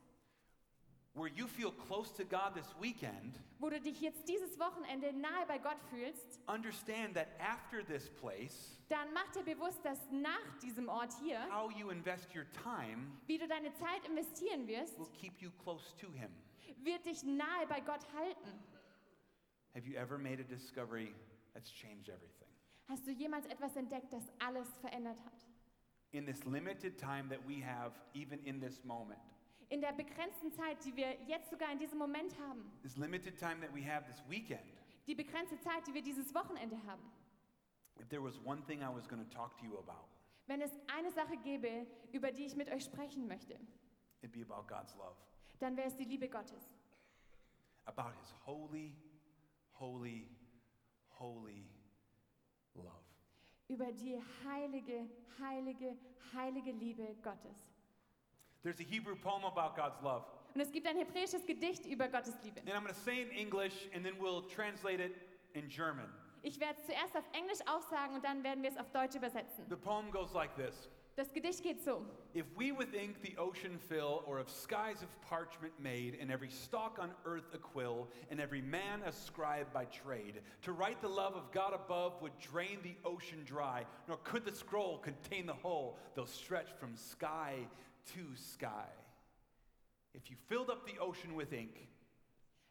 [1.16, 5.46] where you feel close to God this weekend, wo du dich jetzt dieses Wochenende nahe
[5.48, 10.90] bei Gott fühlst, understand that after this place, dann mach dir bewusst, dass nach diesem
[10.90, 15.40] Ort hier, how you invest your time wie du deine Zeit investieren wirst, will keep
[15.42, 16.32] you close to Him.
[16.84, 18.60] wird dich nahe bei Gott halten.
[19.74, 21.14] Have you ever made a discovery
[21.54, 22.50] that's changed everything?
[22.90, 25.46] Hast du jemals etwas entdeckt, das alles verändert hat?
[26.14, 29.20] In this limited time that we have, even in this moment,
[29.70, 33.60] In der begrenzten Zeit, die wir jetzt sogar in diesem Moment haben, this limited time
[33.60, 34.62] that we have this weekend,
[35.08, 37.02] die begrenzte Zeit, die wir dieses Wochenende haben,
[38.00, 40.08] if there was one thing I was going to talk to you about,
[40.46, 43.56] wenn es eine Sache gäbe, über die ich mit euch sprechen möchte,
[44.22, 45.16] it'd be about God's love,
[45.60, 46.70] dann wäre es die Liebe Gottes.
[47.86, 48.96] about His holy,
[49.74, 50.30] holy,
[51.20, 51.66] holy
[52.76, 53.03] love.
[53.74, 55.10] Über die heilige,
[55.40, 55.98] heilige,
[56.32, 57.58] heilige Liebe Gottes.
[58.62, 60.26] There's a Hebrew poem about God's love.
[60.54, 62.60] Und es gibt ein hebräisches Gedicht über Gottes Liebe.
[62.60, 65.16] And I'm going to say in English and then we'll translate it
[65.54, 66.08] in German.
[66.44, 69.66] Ich werde es zuerst auf Englisch aufsagen und dann werden wir es auf Deutsch übersetzen.
[69.70, 72.04] The poem goes like this Das Gedicht geht so.
[72.34, 76.50] If we with ink the ocean fill, or of skies of parchment made, and every
[76.50, 81.08] stalk on earth a quill, and every man a scribe by trade, to write the
[81.08, 85.54] love of God above would drain the ocean dry, nor could the scroll contain the
[85.54, 87.58] whole, though stretched from sky
[88.16, 88.88] to sky.
[90.16, 91.90] If you filled up the ocean with ink,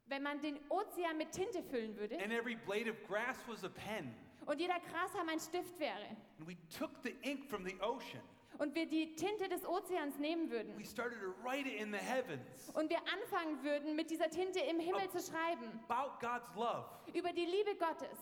[0.08, 3.68] Wenn man den Ozean mit Tinte füllen würde and every blade of grass was a
[3.68, 4.12] pen,
[4.46, 8.20] und jeder Grashalm ein Stift wäre and we took the ink from the ocean,
[8.58, 11.98] und wir die Tinte des Ozeans nehmen würden we started to write it in the
[11.98, 16.86] heavens und wir anfangen würden, mit dieser Tinte im Himmel zu schreiben, about God's love,
[17.14, 18.18] über die Liebe Gottes,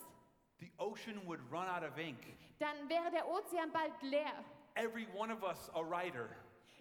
[0.61, 2.19] the ocean would run out of ink.
[2.59, 4.45] dann wäre der Ozean bald leer.
[4.75, 6.29] Every one of us a writer,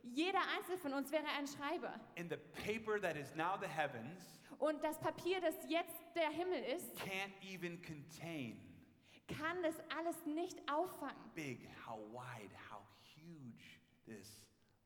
[0.04, 2.00] Jeder Einzelne von uns wäre ein Schreiber.
[2.18, 6.62] and the paper that is now the heavens Und das Papier, das jetzt der Himmel
[6.76, 8.60] ist, can't even contain
[9.28, 11.16] kann das alles nicht auffangen.
[11.36, 12.69] big, how wide, how
[13.30, 14.28] huge this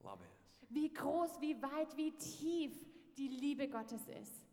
[0.04, 0.68] love is.
[0.70, 2.74] Wie groß, wie weit, wie tief
[3.18, 4.44] die Liebe Gottes ist.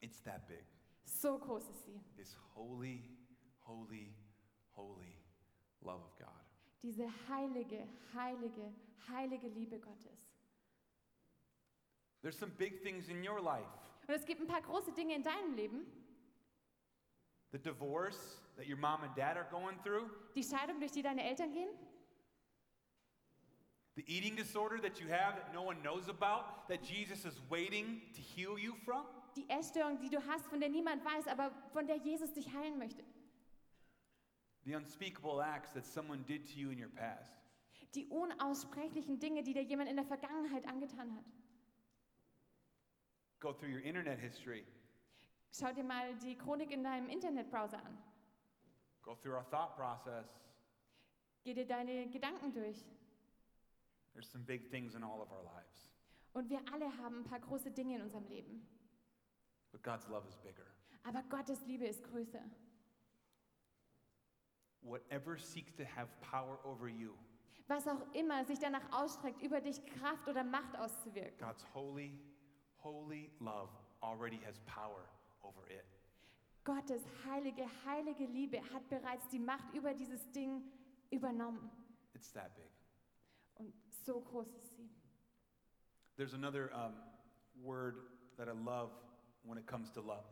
[0.00, 0.64] It's that big.
[1.04, 2.00] So groß ist sie.
[2.16, 3.02] This holy,
[3.60, 4.14] holy,
[4.74, 5.16] holy
[5.80, 6.28] love of God.
[6.82, 8.72] Diese heilige, heilige,
[9.08, 10.26] heilige Liebe Gottes.
[12.22, 13.66] There's some big things in your life.
[14.06, 15.86] Und es gibt ein paar große Dinge in deinem Leben.
[17.52, 21.22] The divorce that your mom and dad are going through, Die Scheidung, durch die deine
[21.22, 21.70] Eltern gehen.
[23.96, 28.02] The eating disorder that you have that no one knows about, that Jesus is waiting
[28.14, 29.04] to heal you from.
[29.34, 32.78] Die Essstörung, die du hast, von der niemand weiß, aber von der Jesus dich heilen
[32.78, 33.02] möchte.
[34.64, 37.32] The unspeakable acts that someone did to you in your past.
[37.94, 41.24] Die unaussprechlichen Dinge, die dir jemand in der Vergangenheit angetan hat.
[43.40, 44.64] Go through your internet history.
[45.52, 47.96] Schau dir mal die Chronik in deinem Internetbrowser an.
[49.02, 50.26] Go through our thought process.
[51.44, 52.84] Geh dir deine Gedanken durch.
[54.16, 55.90] There's some big things in all of our lives.
[56.32, 58.66] Und wir alle haben ein paar große Dinge in unserem Leben.
[59.72, 60.64] But God's love is bigger.
[61.04, 62.40] Aber Gottes Liebe ist größer.
[64.80, 67.12] Whatever seeks to have power over you,
[67.68, 71.36] Was auch immer sich danach ausstreckt, über dich Kraft oder Macht auszuwirken.
[71.38, 72.18] God's holy,
[72.82, 73.68] holy love
[74.00, 75.04] already has power
[75.42, 75.84] over it.
[76.64, 80.62] Gottes heilige, heilige Liebe hat bereits die Macht über dieses Ding
[81.10, 81.70] übernommen.
[82.14, 82.75] It's that big.
[83.56, 83.72] Und
[84.04, 84.90] so groß ist sie.
[86.16, 86.94] There's another um,
[87.62, 87.96] word
[88.36, 88.90] that I love
[89.44, 90.24] when it comes to love.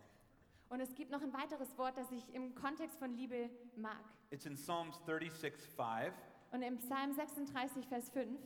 [0.71, 4.03] Und es gibt noch ein weiteres Wort, das ich im Kontext von Liebe mag.
[4.31, 6.13] It's in Psalms 36 5.
[6.53, 8.39] Und im Psalm 36, Vers 5.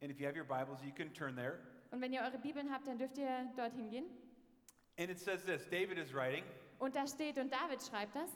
[0.00, 1.60] And if you have your Bibles, you can turn there.
[1.90, 4.04] Und wenn ihr eure Bibeln habt, dann dürft ihr dorthin gehen.
[4.98, 6.44] And it says this David is writing,
[6.78, 8.30] Und da steht, und David schreibt das,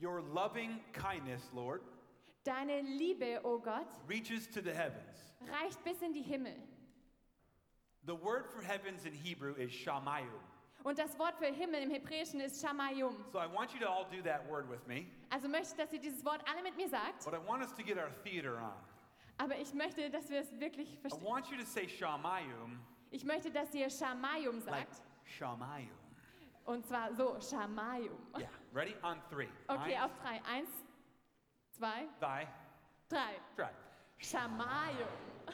[0.00, 1.82] Your loving kindness, Lord,
[2.46, 5.34] Deine Liebe, o Gott, reaches to the heavens.
[5.50, 6.54] reicht bis in die Himmel.
[8.06, 10.30] The word for heavens in Hebrew is shamayim.
[10.84, 13.16] Und das Wort für Himmel im Hebräischen ist Shamayum.
[13.32, 15.92] So I want you to all do that word with me, Also möchte ich, dass
[15.92, 17.24] ihr dieses Wort alle mit mir sagt.
[17.24, 18.72] but I want us to get our theater on.
[19.38, 21.24] Aber ich möchte, dass wir es wirklich I verstehen.
[21.26, 22.78] want you to say shamayim
[23.10, 25.02] Ich möchte, dass ihr Shamayum like sagt.
[25.24, 25.90] shamayim.
[26.64, 28.16] Und zwar so, Shamayum.
[28.38, 28.48] Yeah.
[28.72, 28.94] Ready?
[29.02, 29.48] On three.
[29.66, 30.40] Okay, Eins, auf drei.
[30.44, 30.68] Eins,
[31.76, 32.46] zwei, zwei,
[33.08, 33.34] drei.
[33.56, 33.70] drei.
[34.18, 35.08] Shamayum.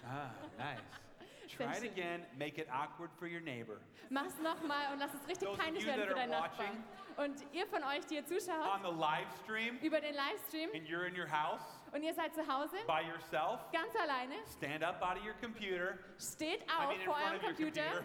[0.04, 0.78] Ah, nice.
[1.48, 2.20] Try it again.
[2.38, 3.80] Make it awkward for your neighbor.
[4.08, 6.84] Mach's nochmal und lass es richtig Those peinlich werden für deinen Nachbarn.
[7.16, 10.88] Und ihr von euch, die ihr zuschaut, On the live stream, über den Livestream and
[10.88, 11.60] you're in your house
[11.92, 15.98] und ihr seid zu Hause, by yourself, ganz alleine, stand up out of your computer
[16.18, 18.04] steht I auf mean, in vor eurem Computer computer.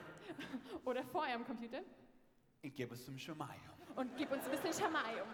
[0.86, 1.80] oder vor eurem Computer
[2.65, 3.62] and give us some shamayim.
[3.95, 5.27] und gib uns ein bisschen Shamayum.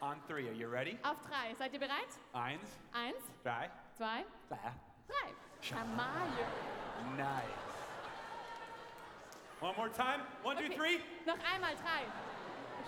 [0.00, 0.48] On three.
[0.48, 0.98] Are you ready?
[1.04, 1.54] Auf drei.
[1.58, 2.08] Seid ihr bereit?
[2.32, 4.72] Eins, Eins, zwei, zwei, drei.
[5.08, 5.32] drei.
[5.60, 7.16] Shamayum.
[7.16, 7.44] Nice.
[9.60, 10.20] One more time.
[10.44, 10.76] One, two, Okay.
[10.76, 11.00] three.
[11.26, 12.04] Noch einmal drei.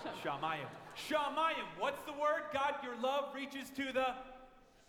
[0.01, 0.13] Schon.
[0.23, 0.67] Shamayim.
[0.95, 1.65] Shamayim.
[1.77, 2.43] What's the word?
[2.53, 4.15] God, your love reaches to the.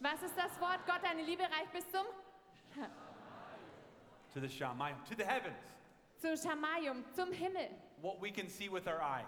[0.01, 0.81] Was ist das Wort?
[0.87, 2.07] Gott, deine Liebe reicht bis zum
[4.33, 4.97] To the Shamayim.
[5.09, 5.59] To the heavens.
[6.21, 7.69] zu Shamayum, zum Himmel,
[8.01, 9.25] What we can see with our eye.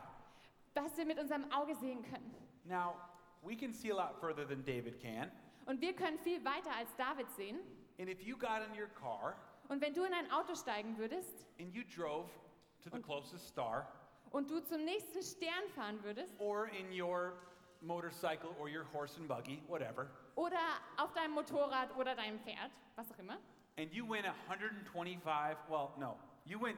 [0.74, 2.35] was wir mit unserem Auge sehen können.
[2.64, 2.94] Now,
[3.42, 5.31] we can see a lot further than David can.
[5.66, 7.61] Und wir können viel weiter als David sehen.
[7.98, 9.37] And if you got in your car
[9.68, 12.29] Und wenn du in ein Auto steigen würdest and you drove
[12.83, 13.87] to the closest star,
[14.31, 17.35] und du zum nächsten Stern fahren würdest or in your
[17.81, 20.59] motorcycle or your horse and buggy, whatever, oder
[20.96, 23.38] auf deinem Motorrad oder deinem Pferd, was auch immer,
[23.79, 26.77] and you went 125, well, no, you went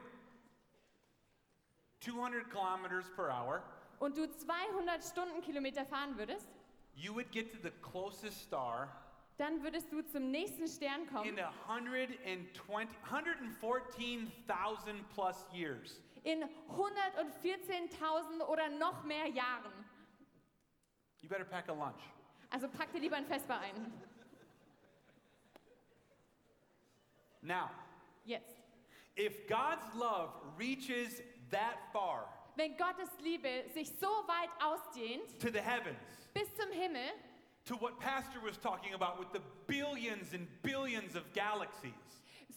[2.01, 3.63] 200 kilometers per hour,
[3.99, 6.47] und du 200 Stundenkilometer fahren würdest,
[6.95, 8.89] you would get to the closest star
[9.37, 16.01] dann würdest du zum nächsten Stern in kommen 120, 114,000 plus years.
[16.23, 19.71] in 114.000 oder noch mehr Jahren.
[21.21, 22.01] You better pack a lunch.
[22.49, 23.93] Also pack dir lieber ein Vesper ein.
[27.41, 27.69] Now,
[28.25, 28.57] Jetzt.
[29.15, 35.61] if God's love reaches that far Wenn Gottes Liebe sich so weit ausdehnt, to the
[35.61, 35.99] heavens,
[36.33, 37.11] bis zum Himmel,
[37.65, 41.93] to what Pastor was talking about with the billions and billions of galaxies,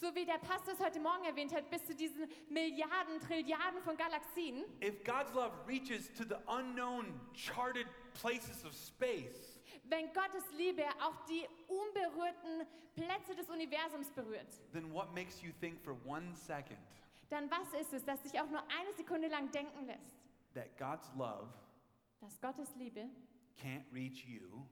[0.00, 3.94] so wie der Pastor es heute Morgen erwähnt hat, bis zu diesen Milliarden, Trilliarden von
[3.98, 10.84] Galaxien, if God's love reaches to the unknown, charted places of space, wenn Gottes Liebe
[11.02, 16.78] auch die unberührten Plätze des Universums berührt, then what makes you think for one second
[17.30, 20.16] dann was ist es, das dich auch nur eine Sekunde lang denken lässt,
[20.54, 21.48] that God's love
[22.20, 23.08] dass Gottes Liebe
[23.56, 24.66] can't reach you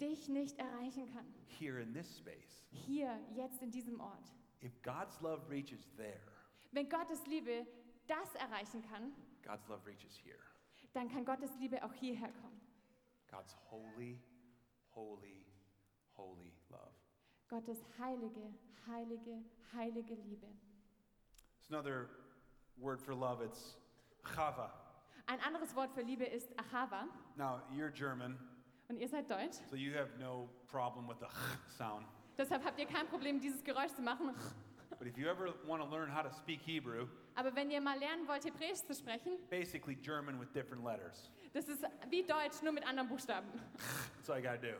[0.00, 1.26] dich nicht erreichen kann?
[1.58, 2.62] here in this space?
[2.70, 4.32] Hier, jetzt in diesem Ort.
[4.62, 6.20] If God's love reaches there,
[6.72, 7.66] Wenn Gottes Liebe
[8.06, 9.12] das erreichen kann,
[9.42, 10.38] God's love reaches here.
[10.92, 12.60] dann kann Gottes Liebe auch hierher kommen.
[13.30, 14.20] God's holy,
[14.94, 15.46] holy,
[16.16, 16.94] holy love.
[17.48, 18.54] Gottes heilige,
[18.86, 20.46] heilige, heilige Liebe.
[21.70, 22.08] Another
[22.80, 23.40] word for love.
[23.42, 23.76] It's
[24.24, 24.70] chava.
[25.28, 27.04] Ein anderes Wort für Liebe ist Achava.
[27.36, 28.36] Now, you're German,
[28.88, 29.58] Und ihr seid Deutsch.
[29.70, 31.28] so you have no problem with the
[31.78, 32.04] sound.
[32.36, 34.34] Deshalb habt ihr kein Problem, dieses Geräusch zu machen.
[34.98, 37.06] But if you ever want to learn how to speak Hebrew,
[37.36, 41.30] Aber wenn ihr mal lernen wollt, Hebräisch zu sprechen, basically German with different letters.
[41.52, 43.46] das ist wie Deutsch, nur mit anderen Buchstaben.
[44.16, 44.76] That's all you got to do.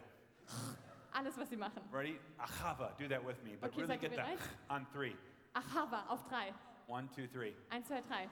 [1.13, 1.83] Alles, was sie machen.
[1.93, 2.19] Ready?
[2.39, 2.93] Achava.
[2.99, 3.57] Do that with me.
[3.61, 4.39] But Okay, really seid ihr get that bereit?
[4.69, 5.15] on three.
[5.55, 6.53] Achava auf drei.
[6.91, 7.55] One, two, three.
[7.71, 8.27] Eins, zwei, drei.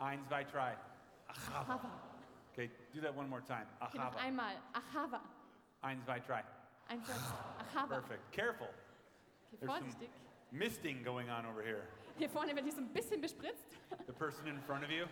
[0.00, 0.72] Eins, zwei, drei.
[1.28, 1.78] Achava.
[2.54, 3.66] Okay, do that one more time.
[3.82, 4.20] Okay, noch Achava.
[4.22, 4.54] einmal.
[4.74, 5.20] Achava.
[5.84, 6.42] Eins, zwei, drei.
[6.88, 7.14] Eins, zwei.
[7.60, 7.88] Achava.
[8.00, 8.32] Perfect.
[8.32, 8.66] Careful.
[8.66, 10.08] Okay, There's some vorsichtig.
[10.52, 11.82] misting going on over here.
[12.16, 13.76] Hier vorne wird hier so ein bisschen bespritzt.
[14.06, 15.04] The person in front of you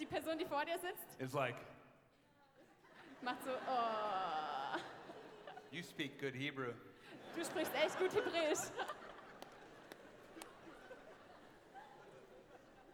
[0.00, 1.54] Die Person, die vor dir sitzt, is like,
[3.22, 4.78] macht so, oh.
[5.70, 6.72] You speak good Hebrew.
[7.36, 8.70] Du sprichst echt gut Hebräisch.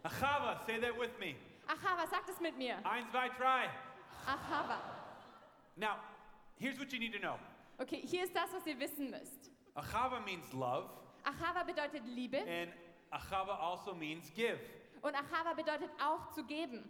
[0.03, 1.35] Achava, say that with me.
[1.67, 2.77] Achava, sag das mit mir.
[2.85, 3.69] Eins, zwei, drei.
[4.25, 4.77] Achava.
[5.75, 5.97] Now,
[6.57, 7.37] here's what you need to know.
[7.79, 9.51] Okay, hier ist das, was ihr wissen müsst.
[9.75, 10.89] Achava means love,
[11.23, 12.71] Achava bedeutet Liebe and
[13.11, 14.59] achava also means give.
[15.03, 16.83] und Achava bedeutet auch zu geben.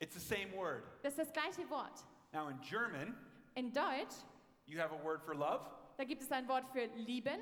[0.00, 0.84] It's the same word.
[1.02, 2.02] Das ist das gleiche Wort.
[2.32, 3.14] Now, in German,
[3.56, 4.14] In Deutsch,
[4.66, 5.60] you have a word for love
[5.98, 7.40] da gibt es ein Wort für lieben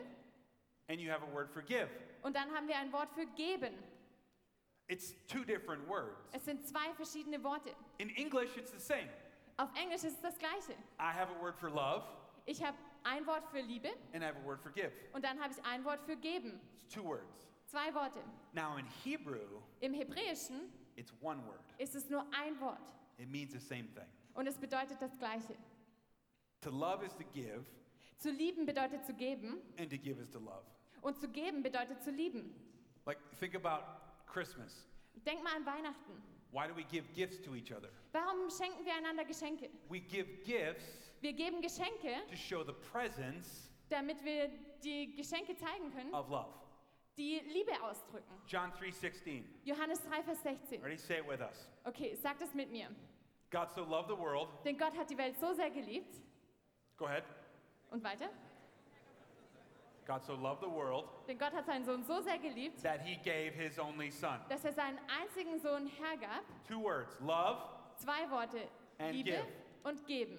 [0.88, 1.88] and you have a word for give.
[2.22, 3.74] und dann haben wir ein Wort für geben.
[4.88, 6.16] It's two different words.
[6.32, 7.70] Es sind zwei verschiedene Worte.
[7.98, 9.08] In English, it's the same.
[9.56, 10.72] Auf Englisch ist es das gleiche.
[10.98, 12.04] I have a word for love
[12.46, 14.92] Ich habe ein Wort für Liebe and I have a word for give.
[15.12, 16.60] und dann habe ich ein Wort für geben.
[16.84, 17.46] It's two words.
[17.66, 18.20] Zwei Worte.
[18.52, 21.60] Now, in Hebrew, Im Hebräischen it's one word.
[21.78, 24.06] ist es nur ein Wort It means the same thing.
[24.34, 25.56] und es bedeutet das gleiche.
[26.62, 27.64] To love is to give,
[28.18, 30.64] Zu lieben bedeutet zu geben and to give is to love.
[31.02, 32.55] und zu geben bedeutet zu lieben.
[33.05, 33.85] Like, think about
[34.26, 34.87] Christmas.
[35.24, 36.22] Denk mal an Weihnachten.
[36.52, 37.90] Why do we give gifts to each other?
[38.12, 39.68] Warum schenken wir einander Geschenke?
[39.88, 44.50] We give gifts Wir geben Geschenke, to show the presence damit wir
[44.83, 46.52] die Geschenke zeigen können, of love.
[47.16, 48.35] die Liebe ausdrücken.
[48.48, 49.44] John 3:16.
[49.64, 50.83] Johannes 3, Vers 16.
[50.83, 50.96] Ready?
[50.96, 51.68] Say it with us.
[51.85, 52.88] Okay, sag das mit mir.
[53.50, 54.48] God so loved the world.
[54.64, 56.20] Denn Gott hat die Welt so sehr geliebt.
[56.96, 57.24] Go ahead.
[57.96, 58.28] Und weiter.
[60.06, 63.16] God so loved the world Denn Gott hat seinen Sohn so sehr geliebt, that he
[63.16, 64.38] gave his only son.
[64.50, 66.44] dass er seinen einzigen Sohn hergab.
[66.68, 67.59] Two words love.
[67.96, 68.68] Zwei Worte.
[68.98, 69.46] And Liebe give.
[69.82, 70.38] und geben.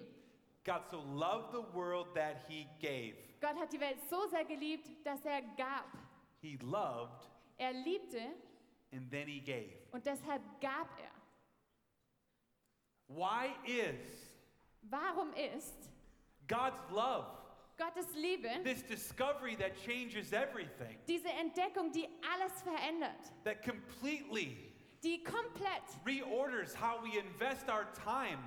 [0.64, 3.16] God so loved the world that he gave.
[3.40, 5.86] Gott hat die Welt so sehr geliebt, dass er gab.
[6.40, 7.26] He loved
[7.58, 8.20] Er liebte
[8.92, 9.74] and then he gave.
[9.90, 11.10] und deshalb gab er.
[13.08, 13.98] Why is
[14.82, 15.90] Warum ist
[16.46, 17.26] God's love
[17.78, 25.22] Gottes Liebe this discovery that changes everything, diese Entdeckung, die alles verändert, that completely die
[25.22, 28.38] komplett reorders how we invest our time,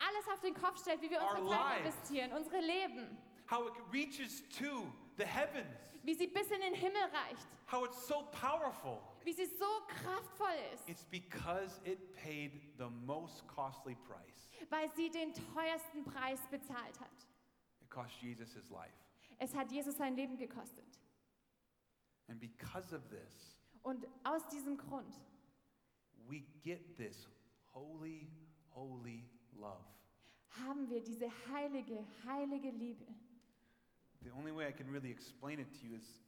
[0.00, 3.18] alles auf den Kopf stellt, wie wir unsere Zeit investieren, unsere Leben,
[3.50, 5.66] how it reaches to the heavens,
[6.02, 9.02] wie sie bis in den Himmel reicht, how it's so powerful.
[9.24, 14.48] wie sie so kraftvoll ist, It's because it paid the most costly price.
[14.70, 17.27] weil sie den teuersten Preis bezahlt hat.
[17.88, 18.92] It cost Jesus his life.
[19.38, 20.84] Es hat Jesus sein Leben gekostet.
[22.28, 25.14] And because of this, Und aus diesem Grund
[26.28, 27.26] we get this
[27.72, 28.28] holy,
[28.74, 29.24] holy
[29.56, 29.84] love.
[30.50, 33.06] haben wir diese heilige, heilige Liebe.
[34.22, 36.20] The only way I can really explain it to you is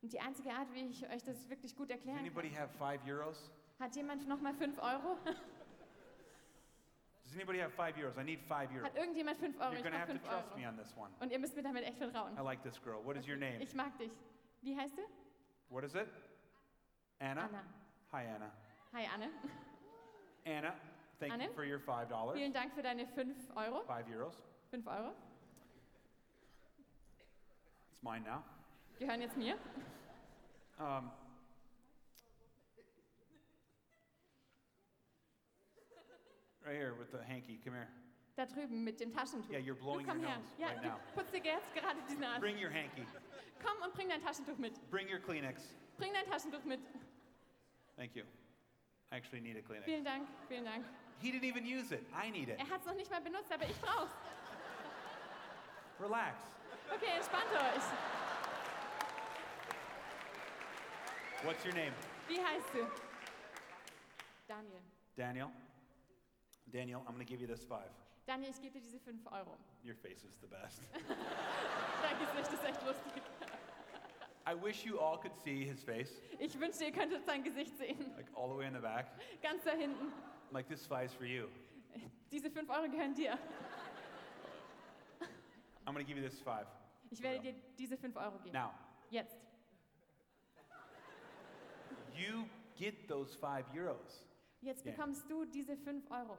[0.00, 2.78] Und die einzige Art, wie ich euch das wirklich gut does erklären anybody kann, have
[2.78, 3.50] five euros?
[3.78, 5.18] hat jemand noch mal 5 Euro?
[7.32, 8.18] Does anybody have five euros?
[8.18, 8.84] I need five euros.
[8.84, 9.70] Hat irgendjemand 5 Euro?
[9.72, 10.68] You're Ich gonna brauche have to 5 trust me Euro.
[10.68, 11.10] on this one.
[11.20, 12.36] Und ihr müsst mir damit echt vertrauen.
[12.36, 13.02] I like this girl.
[13.02, 13.56] What is your name?
[13.62, 14.12] Ich mag dich.
[14.60, 15.02] Wie heißt du?
[15.70, 16.06] What is it?
[17.20, 17.44] Anna?
[17.48, 17.64] Anna.
[18.12, 18.50] Hi, Anna.
[18.92, 19.30] Hi Anne.
[20.44, 20.74] Anna,
[21.18, 21.44] thank Anne?
[21.44, 22.36] you for your five dollars.
[22.36, 23.82] Vielen Dank für deine 5 Euro.
[23.86, 24.36] Five euros.
[24.70, 25.12] 5 Euro
[27.92, 28.42] It's mine now.
[28.98, 29.56] gehören jetzt mir.
[30.78, 31.10] Um,
[36.66, 37.58] right here with the hanky.
[37.64, 37.88] Come here.
[38.36, 39.50] Da drüben mit dem Taschentuch.
[39.50, 40.38] Yeah, you're blowing du komm your her.
[40.38, 40.98] nose Ja, right du now.
[41.14, 42.40] putzt dir jetzt gerade die Nase.
[42.40, 43.04] Bring your hanky.
[43.62, 44.72] Komm und bring dein Taschentuch mit.
[44.90, 45.62] Bring your Kleenex.
[45.98, 46.80] Bring dein Taschentuch mit.
[47.96, 48.24] Thank you.
[49.12, 49.84] I actually need a Kleenex.
[49.84, 50.84] Vielen Dank, vielen Dank.
[51.20, 52.04] He didn't even use it.
[52.14, 52.58] I need it.
[52.58, 54.10] Er hat es noch nicht mal benutzt, aber ich brauch's.
[56.00, 56.36] Relax.
[56.94, 57.82] Okay, entspannt euch.
[61.44, 61.92] What's your name?
[62.28, 62.86] Wie heißt du?
[64.48, 64.80] Daniel.
[65.16, 65.50] Daniel.
[66.70, 67.90] Daniel, I'm going to give you this five.
[68.26, 69.56] Daniel, ich gebe dir diese 5 Euro.
[69.84, 70.80] Your face is the best.
[72.02, 73.22] Dein Gesicht ist echt lustig.
[74.46, 78.12] I wish you all could see his face, Ich wünschte, ihr könntet sein Gesicht sehen.
[78.16, 79.06] like all the way in the back.
[79.42, 80.12] Ganz da hinten.
[80.50, 81.48] Like this five's for you.
[82.30, 83.38] Diese 5 Euro gehören dir.
[85.86, 86.66] I'm going to give you this five.
[87.10, 88.52] Ich werde dir diese 5 Euro geben.
[88.52, 88.72] Now,
[89.10, 89.36] Jetzt.
[92.16, 92.46] you
[92.78, 94.24] get those five euros,
[94.62, 94.92] Jetzt Ja.
[94.92, 96.38] bekommst du diese 5 Euro.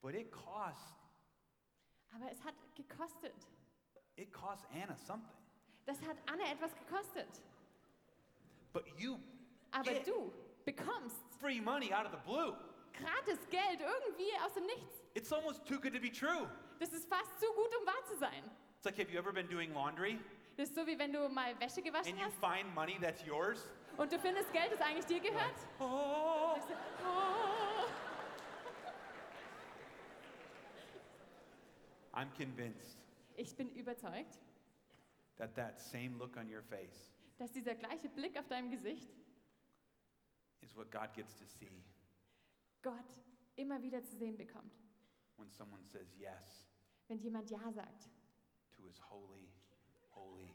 [0.00, 0.94] but it cost
[2.14, 3.34] Aber es hat gekostet.
[4.16, 5.36] it cost Anna something.
[5.86, 7.28] Das hat Anne etwas gekostet.
[8.72, 9.18] But you
[9.72, 10.32] Aber du
[10.64, 12.56] bekommst free money out of the blue.
[12.92, 15.02] gratis Geld irgendwie aus dem Nichts.
[15.14, 16.48] It's almost too good to be true.
[16.78, 18.44] Das ist fast zu gut, um wahr zu sein.
[18.76, 20.18] It's like have you ever been doing laundry
[20.56, 23.24] Das ist so, wie wenn du mal Wäsche gewaschen and you hast find money that's
[23.24, 23.68] yours?
[23.98, 25.54] Und du findest Geld, das eigentlich dir gehört.
[25.78, 26.56] Oh,
[27.04, 27.28] oh.
[32.14, 32.98] I'm convinced
[33.36, 34.40] Ich bin überzeugt,
[35.36, 39.08] that that same look on your face dass dieser gleiche Blick auf deinem Gesicht
[40.60, 41.84] is what God gets to see
[42.82, 43.20] Gott
[43.54, 44.74] immer wieder zu sehen bekommt,
[45.36, 46.66] when someone says yes
[47.06, 48.10] wenn jemand Ja sagt
[48.76, 49.48] to his holy,
[50.10, 50.52] holy,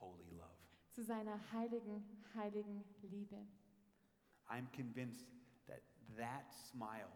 [0.00, 0.53] holy love.
[0.94, 3.36] Zu seiner heiligen, heiligen Liebe.
[4.48, 5.26] I'm convinced
[5.66, 5.82] that
[6.16, 7.08] that smile,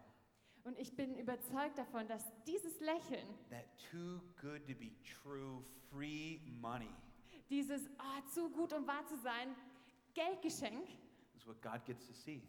[0.65, 6.39] Und ich bin überzeugt davon, dass dieses Lächeln, that too good to be true free
[6.59, 6.93] money,
[7.49, 9.55] dieses ah, zu gut, um wahr zu sein,
[10.13, 10.89] Geldgeschenk,
[11.35, 12.43] is what God gets to see.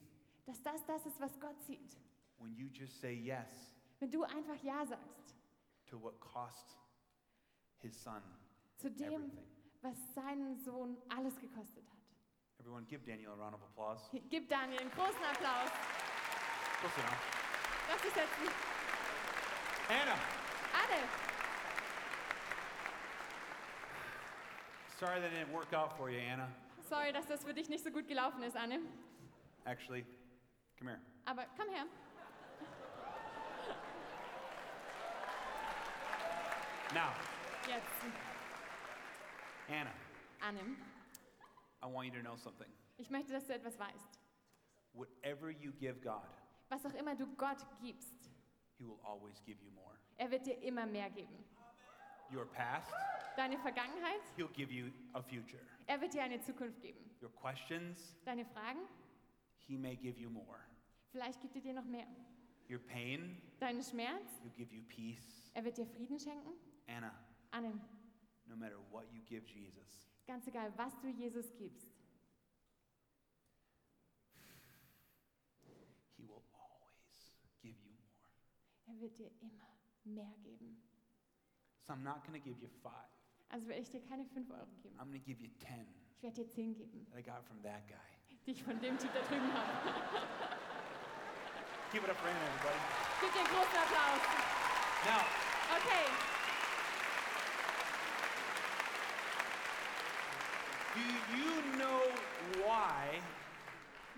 [0.47, 1.97] dass das das ist, was Gott sieht.
[2.39, 5.35] When you just say yes Wenn du einfach Ja sagst
[5.87, 6.76] to what cost
[7.78, 8.22] his son
[8.78, 9.47] zu dem, everything.
[9.83, 11.99] Was seinen Sohn alles gekostet hat.
[12.59, 14.03] Everyone give Daniel a round of applause.
[14.28, 15.70] Gib Daniel einen großen Applaus.
[16.83, 17.16] Sit down.
[17.89, 18.49] Lass dich setzen.
[19.89, 20.12] Anna,
[20.72, 21.03] Alle,
[24.99, 26.49] sorry that didn't work out for you, Anna.
[26.89, 28.81] sorry, dass das für dich nicht so gut gelaufen ist, Anne.
[29.64, 30.05] Actually,
[30.78, 31.01] come here.
[31.24, 31.87] Aber komm her.
[36.95, 37.11] Now,
[37.68, 37.87] Jetzt,
[39.71, 39.93] Anna,
[40.41, 40.77] Anne.
[41.83, 42.66] I want you to know something.
[42.99, 44.18] Ich möchte, dass du etwas weißt.
[44.93, 46.27] Whatever you give God,
[46.68, 48.31] Was auch immer du Gott gibst,
[48.79, 49.95] He will always give you more.
[50.18, 51.45] er wird dir immer mehr geben.
[52.33, 52.93] Your past,
[53.37, 55.62] Deine Vergangenheit, He'll give you a future.
[55.87, 56.99] er wird dir eine Zukunft geben.
[57.23, 58.81] Your questions, Deine Fragen,
[59.66, 60.59] He may give you more.
[61.12, 62.07] vielleicht gibt er dir noch mehr.
[62.68, 65.51] Your pain, Deinen Schmerz, He'll give you peace.
[65.55, 66.51] er wird dir Frieden schenken.
[66.89, 67.12] Anna,
[67.53, 67.81] Anne,
[68.51, 71.94] no matter what you give Jesus, ganz egal, was du Jesus gibst,
[76.16, 77.32] He will always
[77.62, 78.26] give you more.
[78.88, 79.70] er wird dir immer
[80.05, 80.76] mehr geben.
[81.86, 83.09] So I'm not going to give you five.
[83.51, 84.96] Also werde ich dir keine 5 Euro geben.
[84.98, 85.86] I'm going to give you 10
[86.16, 87.96] Ich werde dir 10 geben, that I got from that guy.
[88.46, 89.72] die ich von dem Typ da drüben habe.
[91.92, 92.78] Give it up for Anna, everybody.
[93.20, 94.22] Gib dir einen großen Applaus.
[95.07, 95.24] Now,
[95.70, 96.05] Okay,
[101.30, 102.01] do you know
[102.66, 103.20] why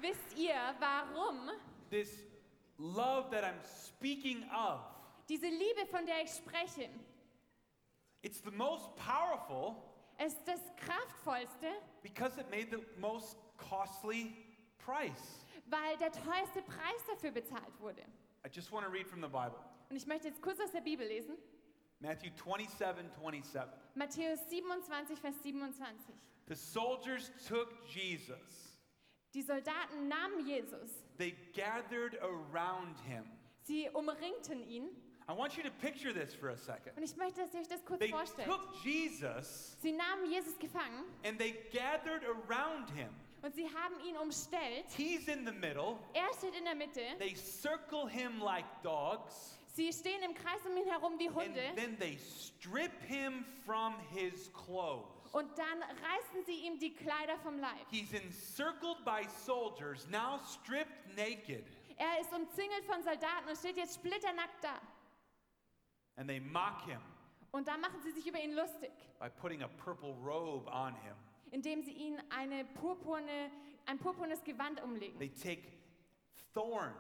[0.01, 1.51] wisst ihr, warum
[1.91, 2.25] this
[2.79, 4.81] love that I'm speaking of,
[5.29, 6.89] diese Liebe, von der ich spreche,
[8.23, 9.77] it's the most powerful
[10.25, 11.73] ist das kraftvollste,
[12.03, 14.35] because it made the most costly
[14.79, 15.45] price.
[15.67, 18.03] weil der teuerste Preis dafür bezahlt wurde.
[18.45, 19.59] I just want to read from the Bible.
[19.89, 21.37] Und ich möchte jetzt kurz aus der Bibel lesen.
[22.01, 23.73] Matthew 27, 27.
[23.95, 26.13] Matthäus 27, Vers 27.
[26.49, 28.79] The soldiers took Jesus.
[29.35, 30.91] Die Soldaten nahmen Jesus.
[31.19, 33.25] They gathered around him.
[33.63, 34.89] Sie umringten ihn.
[35.29, 36.97] I want you to picture this for a second.
[36.97, 38.49] Und ich möchte, dass ihr euch das kurz They vorstellt.
[38.49, 43.09] took Jesus Sie nahmen Jesus gefangen and they gathered around him.
[43.43, 44.85] und sie haben ihn umstellt.
[44.97, 45.97] He's in the middle.
[46.13, 47.01] Er steht in der Mitte.
[47.19, 49.57] They circle him like dogs.
[49.75, 51.63] Sie stehen im Kreis um ihn herum wie Hunde.
[51.69, 55.07] And then they strip him from his clothes.
[55.33, 57.87] Und dann reißen sie ihm die Kleider vom Leib.
[57.91, 61.65] He's encircled by soldiers, now stripped naked.
[61.97, 64.81] Er ist umzingelt von Soldaten und steht jetzt splitternackt da.
[66.17, 67.01] And they mock him
[67.51, 71.15] Und da machen sie sich über ihn lustig, by putting a purple robe on him.
[71.51, 73.51] indem sie ihn eine purpurne,
[73.87, 75.19] ein purpurnes Gewand umlegen.
[75.19, 75.63] They take
[76.53, 76.95] thorns,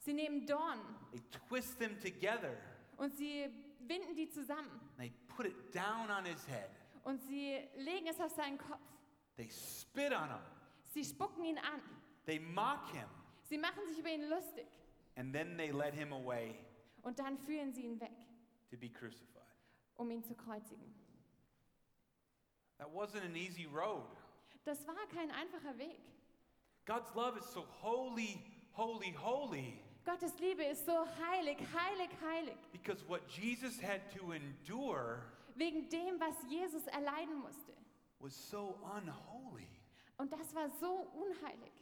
[0.00, 0.78] Sie nehmen Dorn
[1.12, 2.56] they twist them together,
[2.96, 3.48] und sie
[3.80, 4.80] binden die zusammen.
[4.98, 6.70] they put it down on his head.
[7.04, 8.80] Und sie legen es auf seinen Kopf.
[9.36, 10.40] They spit on him,
[10.92, 11.80] Sie spucken ihn an.
[12.26, 13.08] they mock him,
[13.42, 14.66] Sie machen sich über ihn lustig.
[15.16, 16.56] and then they led him away
[17.02, 18.12] Und dann führen sie ihn weg,
[18.70, 19.42] to be crucified.
[19.96, 20.94] um ihn zu kreuzigen.
[22.78, 24.06] That wasn't an easy road.
[24.64, 26.00] Das war kein einfacher Weg.
[26.86, 28.38] God's love is so holy,
[28.72, 29.80] holy, holy.
[30.04, 32.56] Gottes Liebe ist so heilig, heilig, heilig.
[32.72, 35.22] Because what Jesus had to endure
[35.54, 37.72] Wegen dem, was Jesus erleiden musste.
[38.18, 39.68] was so unholy.
[40.16, 41.72] Und das war so unheilig.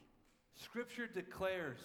[0.55, 1.79] Scripture declares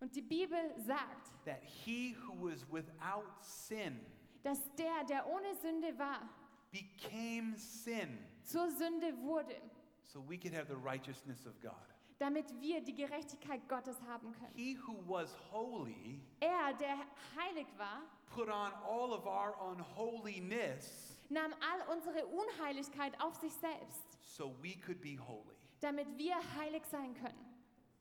[0.00, 4.00] Und die Bibel sagt, that he who was without sin
[4.42, 6.28] dass der, der ohne Sünde war,
[6.70, 9.56] became sin zur Sünde wurde,
[10.04, 11.72] so we could have the righteousness of God.
[12.18, 14.52] damit wir die Gerechtigkeit Gottes haben können.
[14.54, 16.98] He who was holy Er, der
[17.36, 18.02] heilig war,
[18.34, 24.74] put on all of our unholiness nahm all unsere Unheiligkeit auf sich selbst, so we
[24.76, 25.56] could be holy.
[25.80, 27.44] damit wir heilig sein können.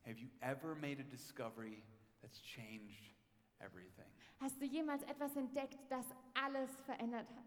[0.05, 1.84] Have you ever made a discovery
[2.21, 3.15] that's changed
[3.59, 4.05] everything?
[4.39, 6.05] Hast du jemals etwas entdeckt, das
[6.36, 7.45] alles verändert hat?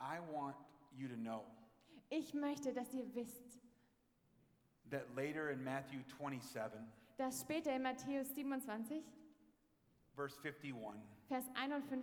[0.00, 0.56] I want
[0.92, 1.44] you to know
[2.08, 3.60] Ich möchte, dass ihr wisst,
[4.90, 6.80] that later in Matthew 27,
[7.16, 9.04] dass später in Matthäus 27,
[10.20, 10.96] verse 51,
[11.30, 12.02] Vers 51,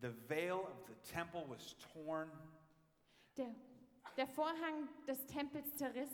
[0.00, 2.26] the veil of the temple was torn
[3.36, 3.54] der,
[4.16, 6.10] der Vorhang des Tempels zerriss.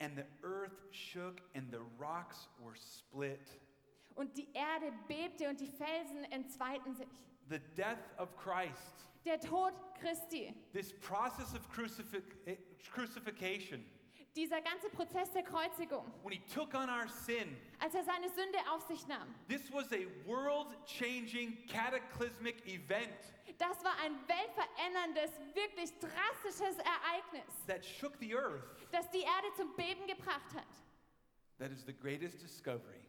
[0.00, 3.46] and the earth shook and the rocks were split.
[4.16, 7.08] und die Erde bebte und die Felsen entzweiten sich.
[7.50, 12.56] The death of Christ, Der Tod Christi, this process of crucifix, eh,
[12.90, 13.84] crucifixion,
[14.34, 18.58] dieser ganze Prozess der Kreuzigung, when he took on our sin, als er seine Sünde
[18.70, 20.68] auf sich nahm, this was a world
[21.68, 23.12] cataclysmic event
[23.58, 28.64] das war ein weltveränderndes, wirklich drastisches Ereignis, that shook the earth.
[28.90, 30.66] das die Erde zum Beben gebracht hat.
[31.58, 33.00] That is the greatest discovery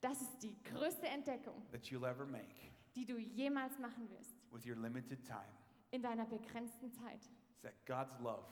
[0.00, 4.66] Das ist die größte Entdeckung, that you'll ever make die du jemals machen wirst with
[4.66, 5.44] your limited time.
[5.90, 7.22] in deiner begrenzten Zeit,
[7.54, 8.44] Is that God's love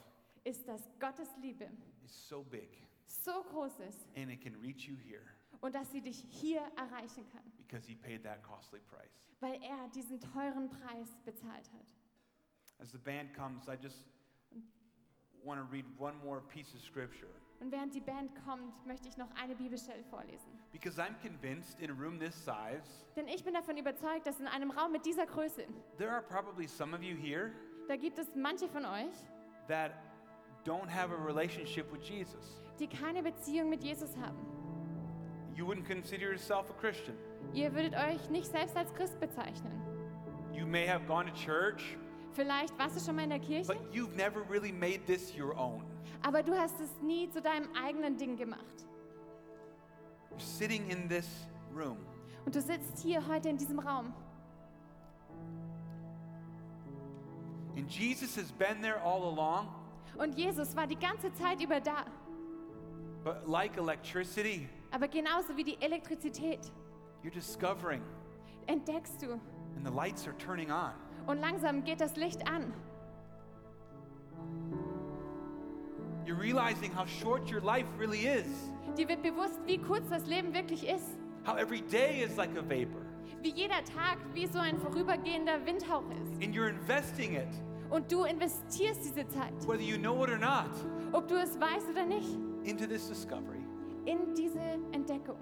[0.43, 1.69] ist, dass Gottes Liebe
[2.03, 2.69] is so big
[3.05, 5.23] so groß ist and it can reach you here
[5.61, 9.11] und dass sie dich hier erreichen kann, because he paid that costly price.
[9.39, 11.93] weil er diesen teuren Preis bezahlt hat.
[12.79, 14.05] As the band comes, I just
[15.43, 17.29] want to read one more piece of scripture
[17.59, 20.49] Und während die Band kommt, möchte ich noch eine Bibelstelle vorlesen.
[20.71, 24.47] because I'm convinced in a room this size, Denn ich bin davon überzeugt, dass in
[24.47, 25.67] einem Raum mit dieser Größe,
[25.97, 27.51] there are probably some of you here
[27.87, 29.13] da gibt es manche von euch,
[29.67, 29.91] that
[30.65, 32.57] don't have a relationship with Jesus.
[32.79, 34.37] die keine Beziehung mit Jesus haben.
[35.55, 37.15] You wouldn't consider yourself a Christian.
[37.53, 39.73] Ihr würdet euch nicht selbst als Christ bezeichnen.
[40.53, 41.97] You may have gone to church,
[42.33, 45.55] Vielleicht warst du schon mal in der Kirche, but you've never really made this your
[45.57, 45.83] own.
[46.23, 48.85] aber du hast es nie zu deinem eigenen Ding gemacht.
[50.31, 51.27] You're sitting in this
[51.75, 51.97] room
[52.45, 54.13] Und du sitzt hier heute in diesem Raum.
[57.75, 59.67] and Jesus has been there all along,
[60.17, 62.05] Und Jesus war die ganze Zeit über da.
[63.23, 66.59] but like electricity, Aber genauso wie die Elektrizität
[67.23, 68.01] you're discovering
[68.67, 69.33] entdeckst du.
[69.75, 70.91] and the lights are turning on.
[71.27, 72.73] Und langsam geht das Licht an.
[76.25, 78.71] You're realizing how short your life really is.
[78.97, 81.17] Dir wird bewusst, wie kurz das Leben wirklich ist.
[81.45, 83.01] How every day is like a vapor.
[83.41, 86.43] Wie jeder Tag wie so ein vorübergehender Windhauch ist.
[86.43, 87.47] And you're investing it,
[87.91, 90.69] Und du investierst diese Zeit, whether you know it or not,
[91.11, 92.29] ob du es weißt oder nicht,
[92.63, 93.59] into this discovery.
[94.05, 94.59] in diese
[94.93, 95.37] Entdeckung.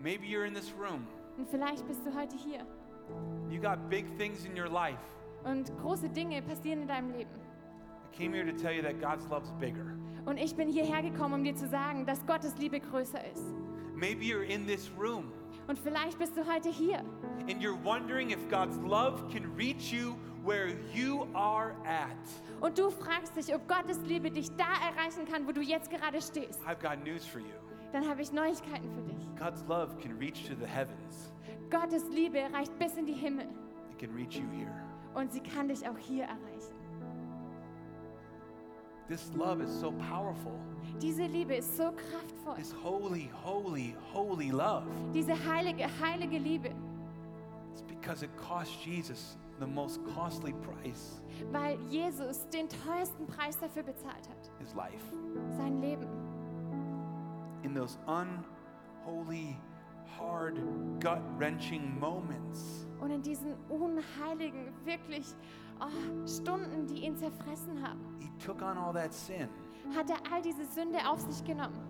[0.00, 1.06] Maybe you're in this room.
[1.38, 2.66] Und vielleicht bist du heute hier.
[3.50, 5.00] You got big things in your life.
[5.44, 7.30] Und große Dinge passieren in deinem Leben.
[8.12, 9.96] I came here to tell you that God's love's bigger.
[10.26, 13.44] Und ich bin hierher gekommen, um dir zu sagen, dass Gottes Liebe größer ist.
[13.94, 15.32] Maybe you're in this room
[15.66, 16.98] Und vielleicht bist du heute hier
[17.48, 20.14] and you're wondering if God's love can reach you
[20.48, 22.16] where you are at.
[22.60, 26.20] und du fragst dich, ob Gottes Liebe dich da erreichen kann, wo du jetzt gerade
[26.22, 26.60] stehst.
[26.66, 27.54] I've got news for you.
[27.92, 29.26] Dann habe ich Neuigkeiten für dich.
[29.38, 31.32] God's love can reach to the heavens.
[31.70, 33.46] Gottes Liebe reicht bis in die Himmel
[33.92, 34.72] It can reach you here.
[35.14, 36.74] und sie kann dich auch hier erreichen.
[39.08, 40.52] This love is so powerful.
[41.00, 42.56] Diese Liebe ist so kraftvoll.
[42.56, 44.84] This holy, holy, holy love.
[45.14, 46.70] Diese heilige, heilige Liebe,
[47.72, 51.20] It's because it cost Jesus the most costly price,
[51.52, 54.50] weil Jesus den teuersten Preis dafür bezahlt hat.
[54.60, 55.02] his life.
[55.56, 56.06] Sein Leben.
[57.64, 59.56] In those unholy,
[60.18, 60.56] hard,
[61.00, 65.26] gut wrenching moments, Und in diesen unheiligen, wirklich
[65.80, 69.48] oh, Stunden, die ihn zerfressen haben, he took on all that sin.
[69.94, 71.80] hat er all diese Sünde auf sich genommen,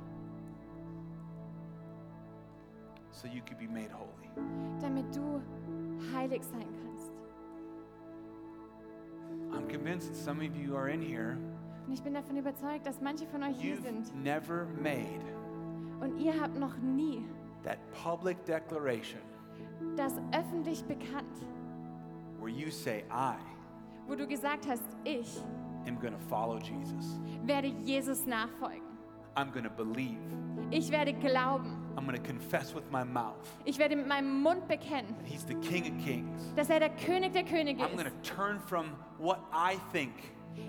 [3.11, 4.29] so you could be made holy.
[4.81, 5.41] damit du
[6.14, 6.88] heilig sein kannst.
[9.59, 11.36] I'm convinced that some of you are in here,
[11.86, 15.20] Und ich bin davon überzeugt, dass manche von euch hier you've sind never made
[16.00, 17.24] und ihr habt noch nie
[17.64, 19.20] that public declaration
[19.96, 21.36] das öffentlich bekannt,
[22.38, 23.36] where you say, I
[24.06, 25.42] wo du gesagt hast, ich
[25.86, 27.18] am going to follow Jesus.
[27.44, 28.82] werde Jesus nachfolgen.
[29.34, 30.18] I'm going to believe.
[30.70, 31.88] Ich werde glauben.
[31.99, 33.34] I'm going to confess with my mouth
[33.64, 36.53] Ich werde mit meinem Mund bekennen, that He's the King of Kings.
[36.55, 38.22] dass er der König der Könige I'm going ist.
[38.24, 40.12] to turn from what I think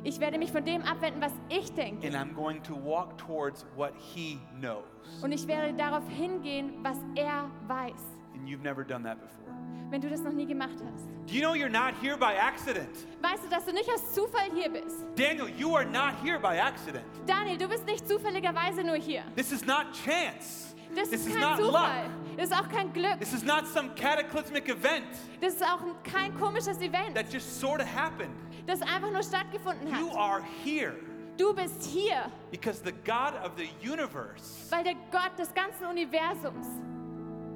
[0.03, 2.05] Ich werde mich von dem abwenden, was ich denke.
[2.07, 4.83] and I'm going to walk towards what He knows.
[5.23, 8.01] Und ich werde darauf hingehen, was er weiß.
[8.35, 9.49] And you've never done that before.
[9.91, 11.07] Wenn du das noch nie gemacht hast.
[11.25, 12.89] Do you know you're not here by accident?
[13.21, 15.03] Weißt du, dass du nicht aus Zufall hier bist?
[15.15, 17.05] Daniel, you are not here by accident.
[17.25, 19.23] Daniel, du bist nicht zufälligerweise nur hier.
[19.35, 20.68] This is not chance.
[20.95, 22.03] Das This ist is kein not Zufall.
[22.05, 22.37] luck.
[22.37, 23.19] Das ist auch kein Glück.
[23.19, 25.05] This is not some cataclysmic event
[25.41, 28.33] Das ist auch kein komisches Event, that just sort of happened.
[28.65, 30.17] das einfach nur stattgefunden You hat.
[30.17, 30.95] are here
[31.37, 36.67] Du bist hier, because the God of the universe weil der Gott des ganzen Universums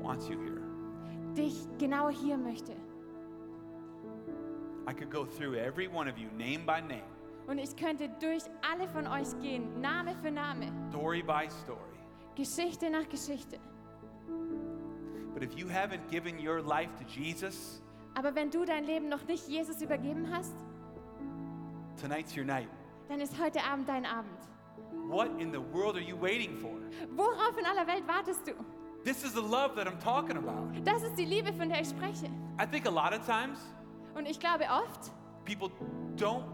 [0.01, 0.61] wants you here.
[1.36, 2.73] dich genau hier möchte.
[4.88, 7.03] I could go through every one of you name by name
[7.47, 11.79] Und ich könnte durch alle von euch gehen, Name für Name, story by story.
[12.36, 13.59] Geschichte nach Geschichte.
[15.34, 17.81] But if you haven't given your life to Jesus,
[18.15, 20.53] Aber wenn du dein Leben noch nicht Jesus übergeben hast,
[21.99, 22.69] tonight's your night.
[23.09, 24.39] dann ist heute Abend dein Abend.
[25.07, 26.71] What in the world are you waiting for?
[27.15, 28.53] Worauf in aller Welt wartest du?
[29.03, 30.81] This is the love that I'm talking about.
[30.86, 32.27] Das ist die Liebe, von der ich spreche.
[32.61, 33.59] I think a lot of times
[34.15, 35.11] Und ich glaube, oft
[35.45, 35.69] people
[36.15, 36.45] don't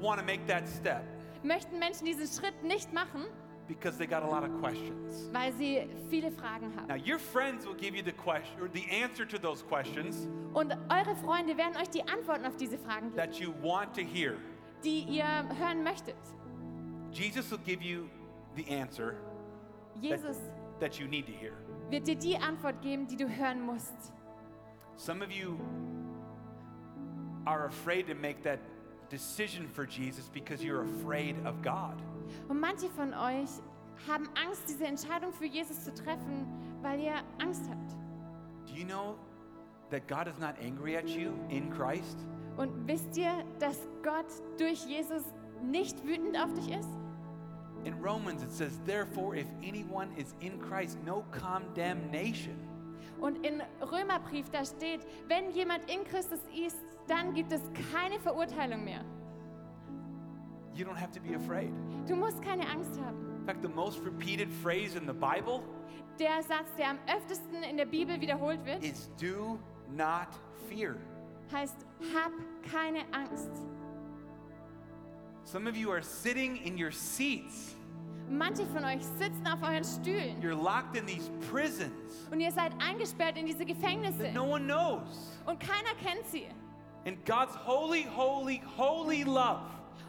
[0.00, 1.02] want to make that step
[1.42, 3.24] möchten Menschen diesen Schritt nicht machen,
[3.68, 5.28] because they got a lot of questions.
[5.32, 9.24] weil sie viele Fragen Now, your friends will give you the question or the answer
[9.26, 13.38] to those questions Und eure Freunde werden euch die Antworten auf diese Fragen geben, that
[13.38, 14.36] you want to hear.
[14.82, 15.24] die ihr
[15.58, 16.16] hören möchtet.
[17.12, 18.08] Jesus will give you
[18.56, 19.14] the answer
[19.94, 20.36] that, Jesus
[20.80, 21.52] that you need to hear.
[21.90, 24.12] wird dir die Antwort geben, die du hören musst.
[24.96, 25.58] Some of you
[27.46, 28.58] are afraid to make that
[29.10, 31.94] decision for Jesus because you're afraid of God.
[32.48, 33.48] Und manche von euch
[34.06, 36.46] haben Angst, diese Entscheidung für Jesus zu treffen,
[36.82, 37.92] weil ihr Angst habt.
[38.66, 39.16] Do you know
[39.90, 42.18] that God is not angry at you in Christ?
[42.56, 44.26] Und wisst ihr, dass Gott
[44.58, 45.22] durch Jesus
[45.62, 46.88] nicht wütend auf dich ist?
[47.84, 52.56] In Romans it says, Therefore, if anyone is in Christ, no condemnation.
[53.20, 56.76] Und in Römerbrief da steht, wenn jemand in Christus ist,
[57.08, 59.04] dann gibt es keine Verurteilung mehr.
[60.74, 61.72] You don't have to be afraid.
[62.06, 63.16] Du musst keine Angst haben.
[63.40, 65.62] In fact, the most repeated phrase in the Bible
[66.18, 69.58] Der Satz, der am öftesten in der Bibel wiederholt wird, is do
[69.90, 70.28] not
[70.68, 70.96] fear.
[71.52, 71.76] heißt,
[72.14, 72.32] hab
[72.70, 73.50] keine Angst.
[75.44, 77.74] Some of you are sitting in your seats.
[78.30, 82.72] Manche von euch sitzen auf euren Stühlen You're locked in these prisons und ihr seid
[82.78, 85.38] eingesperrt in diese Gefängnisse that no one knows.
[85.46, 86.46] und keiner kennt sie.
[87.08, 89.62] And God's holy, holy, holy love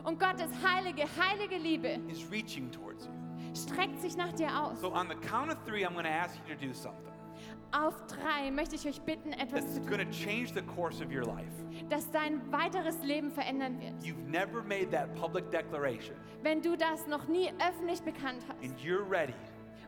[0.03, 3.11] Und Gottes heilige, heilige Liebe is reaching towards you.
[3.55, 4.81] streckt sich nach dir aus.
[4.81, 7.05] So, on the count of three, I'm going to ask you to do something
[7.71, 11.01] Auf drei möchte ich euch bitten, etwas that's zu tun, going to change the course
[11.01, 11.47] of your life.
[11.87, 13.93] das dein weiteres Leben verändern wird.
[14.03, 18.77] You've never made that public declaration, Wenn du das noch nie öffentlich bekannt hast and
[18.81, 19.33] you're ready,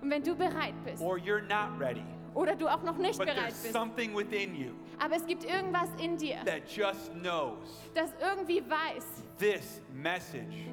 [0.02, 2.06] und wenn du bereit bist or you're not ready,
[2.36, 4.72] oder du auch noch nicht but bereit there's bist, something within you
[5.04, 7.58] aber es gibt irgendwas in dir, that just knows
[7.94, 10.68] das irgendwie weiß, this message,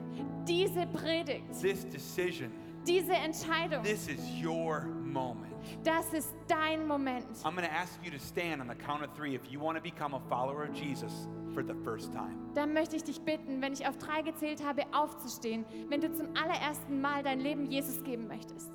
[0.46, 2.50] diese Predigt, this decision,
[2.86, 5.54] diese Entscheidung, this is your moment.
[5.82, 7.24] das ist dein Moment.
[7.44, 9.76] I'm going to ask you to stand on the count of three if you want
[9.76, 12.36] to become a follower of Jesus for the first time.
[12.54, 16.28] Dann möchte ich dich bitten, wenn ich auf drei gezählt habe, aufzustehen, wenn du zum
[16.36, 18.70] allerersten Mal dein Leben Jesus geben möchtest.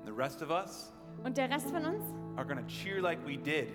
[0.00, 0.92] And the rest of us
[1.24, 2.02] Und der Rest von uns?
[2.36, 3.68] are going to cheer like we did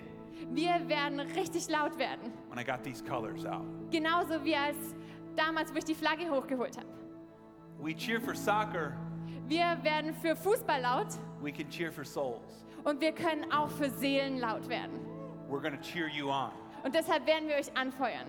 [0.51, 2.31] Wir werden richtig laut werden.
[2.49, 3.65] when I got these colors out.
[3.91, 4.77] Genauso wie als
[5.35, 6.88] damals, wo ich die Flagge hochgeholt habe.
[7.79, 8.93] We cheer for soccer,
[9.47, 11.07] Wir werden für Fußball laut
[11.41, 12.65] we can cheer for souls.
[12.83, 14.99] und wir können auch für Seelen laut werden.
[15.49, 16.51] We're to cheer you on.
[16.83, 18.27] Und deshalb werden wir euch anfeuern.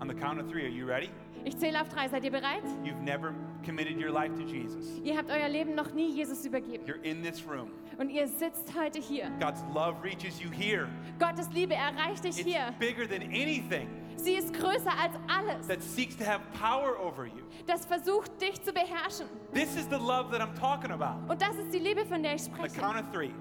[0.00, 1.10] On the count of three, are you ready?
[1.44, 2.08] Ich zähle auf drei.
[2.08, 2.62] Seid ihr bereit?
[2.84, 3.34] You've never
[3.64, 4.98] committed your life to Jesus.
[5.02, 6.84] Ihr habt euer Leben noch nie Jesus übergeben.
[6.86, 7.70] You're in this room.
[8.00, 9.30] Und ihr sitzt heute hier.
[9.38, 10.88] God's love reaches you here.
[11.18, 12.74] Gottes Liebe erreicht dich It's hier.
[12.78, 15.66] bigger than anything Sie ist größer als alles.
[15.68, 17.44] that seeks to have power over you.
[17.66, 19.26] Das versucht, dich zu beherrschen.
[19.52, 21.30] This is the love that I'm talking about.
[21.30, 22.80] Und das ist die Liebe, von der ich the spreche.
[22.80, 23.32] count of three,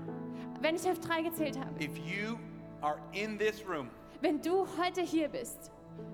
[0.61, 1.69] Wenn ich auf drei gezählt habe.
[1.81, 2.37] if you
[2.81, 3.89] are in this room
[4.19, 5.71] Wenn du heute hier bist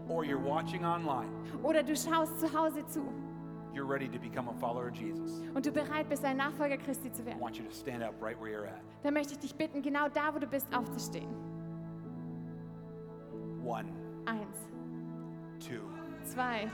[0.08, 1.30] or you're watching online,
[1.64, 3.02] oder du schaust zu Hause zu
[3.76, 5.42] you're ready to become a follower of Jesus.
[5.54, 8.14] und du bereit bist, ein Nachfolger Christi zu I werden, want you to stand up
[8.22, 8.80] right where you're at.
[9.04, 11.30] dann möchte ich dich bitten, genau da, wo du bist, aufzustehen.
[13.64, 13.86] One,
[14.26, 14.58] Eins,
[15.60, 15.82] two,
[16.24, 16.68] zwei,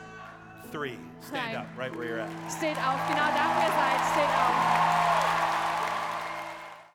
[0.72, 0.97] three.
[1.28, 2.30] Stand up right where you're at.
[2.52, 2.99] steht auf.
[3.08, 5.51] Genau da, wo ihr seid, steht auf.